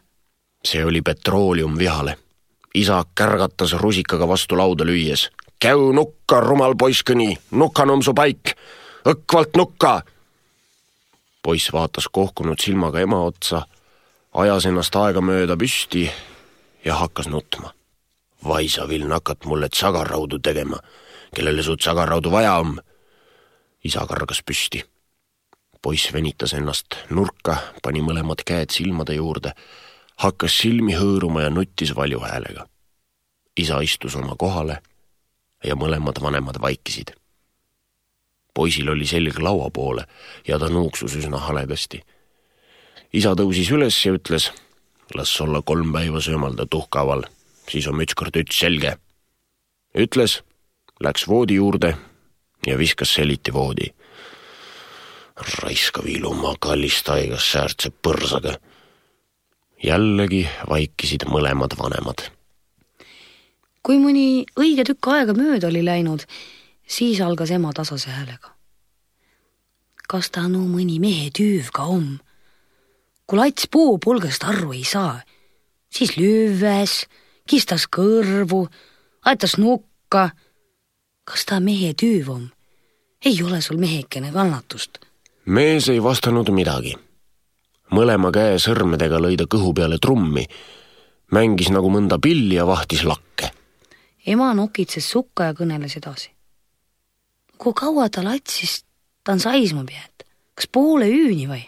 [0.65, 2.17] see oli petrooleum vihale
[2.75, 5.29] isa kärgatas rusikaga vastu lauda lüües.
[5.59, 8.55] käu nukka, rumal poiskõni, nukanum su paik,
[9.05, 10.01] õkvalt nukka.
[11.41, 13.65] poiss vaatas kohkunud silmaga ema otsa,
[14.33, 16.11] ajas ennast aegamööda püsti
[16.85, 17.73] ja hakkas nutma.
[18.47, 20.79] Vaisavil nakat mulle sagarraudu tegema,
[21.35, 22.79] kellele suud sagarraudu vaja on.
[23.83, 24.83] isa kargas püsti.
[25.81, 29.53] poiss venitas ennast nurka, pani mõlemad käed silmade juurde,
[30.19, 32.67] hakkas silmi hõõruma ja nuttis valju häälega.
[33.57, 34.79] isa istus oma kohale
[35.63, 37.11] ja mõlemad vanemad vaikisid.
[38.53, 40.05] poisil oli selg laua poole
[40.47, 42.01] ja ta nuuksus üsna haledasti.
[43.13, 44.51] isa tõusis üles ja ütles
[45.15, 47.23] las olla kolm päeva söömalda tuhkaval,
[47.69, 48.97] siis on müts kord üts selge.
[49.95, 50.41] ütles,
[50.99, 51.97] läks voodi juurde
[52.67, 53.93] ja viskas seliti voodi.
[55.61, 58.57] raiskav ilumaa kallist haigas säärtse põrsaga.
[59.83, 62.31] Jällegi vaikisid mõlemad vanemad.
[63.83, 66.25] kui mõni õige tükk aega mööda oli läinud,
[66.87, 68.51] siis algas ema tasase häälega.
[70.07, 72.19] kas ta no mõni mehe tüüv ka on?
[73.27, 75.21] kui lats puupulgast aru ei saa,
[75.89, 77.05] siis lüües,
[77.47, 78.67] kistas kõrvu,
[79.25, 80.31] aetas nukka.
[81.23, 82.49] kas ta mehe tüüv on?
[83.25, 84.99] ei ole sul mehekene kannatust.
[85.45, 86.97] mees ei vastanud midagi.
[87.95, 90.45] Mõlema käe sõrmedega lõi ta kõhu peale trummi,
[91.33, 93.51] mängis nagu mõnda pilli ja vahtis lakke.
[94.25, 96.29] ema nokitses sukka ja kõneles edasi.
[97.57, 98.83] kui kaua ta latsis,
[99.23, 100.23] ta on saisma pidanud,
[100.55, 101.63] kas poole ööni või?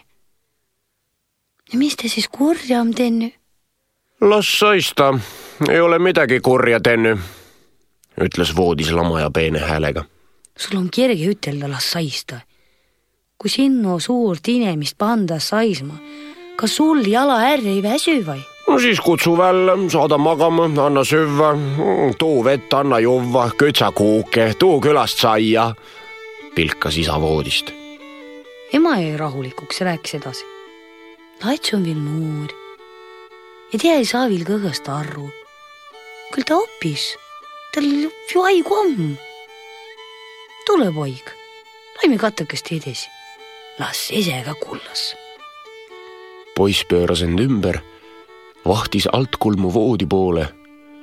[1.72, 3.32] ja mis te siis kurja on teinud?
[4.20, 5.12] las saista,
[5.70, 7.18] ei ole midagi kurja teinud,
[8.20, 10.04] ütles voodis lamaja peene häälega.
[10.56, 12.40] sul on kerge ütelda, las saista.
[13.42, 15.96] Kui sinna suurt inimest panda saisma,
[16.56, 18.38] kas sul jala ärr ei väsi või?
[18.68, 21.50] no siis kutsu välja, saada magama, anna süüa,
[22.18, 25.72] too vett, anna juua, kütsa kuuke, too külast saia,
[26.54, 27.74] pilkas isa voodist.
[28.72, 30.48] ema jäi rahulikuks ja rääkis edasi
[31.42, 32.52] lats on veel noor
[33.72, 35.26] ja tea ei saa veel kõigest aru.
[36.32, 37.12] küll ta õppis,
[37.74, 37.88] tal
[38.30, 39.16] ju haigu on.
[40.66, 41.32] tule poeg,
[41.98, 43.10] lähme katukest edasi,
[43.78, 45.14] las ise ka kullas.
[46.56, 47.80] poiss pööras end ümber,
[48.68, 50.48] vahtis altkulmu voodi poole,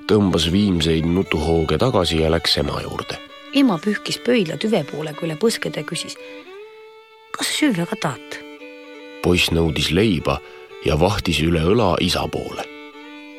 [0.09, 3.17] tõmbas viimseid nutuhooge tagasi ja läks ema juurde.
[3.53, 6.17] ema pühkis pöidla tüve poolega üle põskede ja küsis.
[7.31, 8.37] kas süüa ka tahad?
[9.23, 10.39] poiss nõudis leiba
[10.85, 12.65] ja vahtis üle õla isa poole.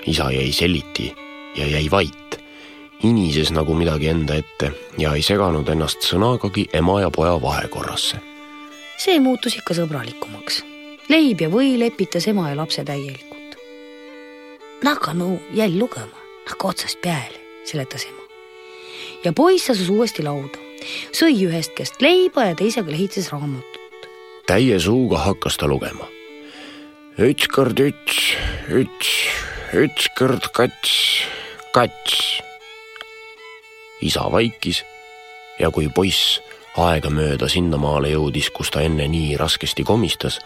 [0.07, 1.15] isa jäi seliti
[1.57, 2.41] ja jäi vait,
[3.03, 8.30] inises nagu midagi enda ette ja ei seganud ennast sõnagagi ema ja poja vahekorrasse.
[9.01, 10.63] See muutus ikka sõbralikumaks.
[11.09, 13.57] leib ja või lepitas ema ja lapse täielikult.
[14.85, 18.23] hakka no jälle lugema, hakka otsast peale, seletas ema.
[19.25, 20.59] ja poiss asus uuesti lauda,
[21.13, 23.81] sõi ühest käest leiba ja teisega lehitses raamatut
[24.51, 26.09] täie suuga hakkas ta lugema.
[27.23, 28.17] üks kord üks,
[28.67, 29.11] üks,
[29.79, 30.95] üks kord kats,
[31.71, 32.17] kats.
[34.03, 34.83] isa vaikis
[35.61, 36.41] ja kui poiss
[36.79, 40.39] aegamööda sinnamaale jõudis, kus ta enne nii raskesti komistas,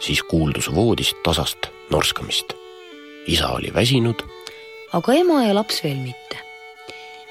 [0.00, 2.54] siis kuuldus voodist tasast norskamist.
[3.26, 4.22] isa oli väsinud.
[4.92, 6.38] aga ema ja laps veel mitte.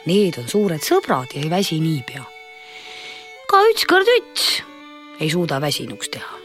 [0.05, 2.23] Need on suured sõbrad ja ei väsi niipea.
[3.47, 4.63] ka üks kord üks
[5.19, 6.40] ei suuda väsinuks teha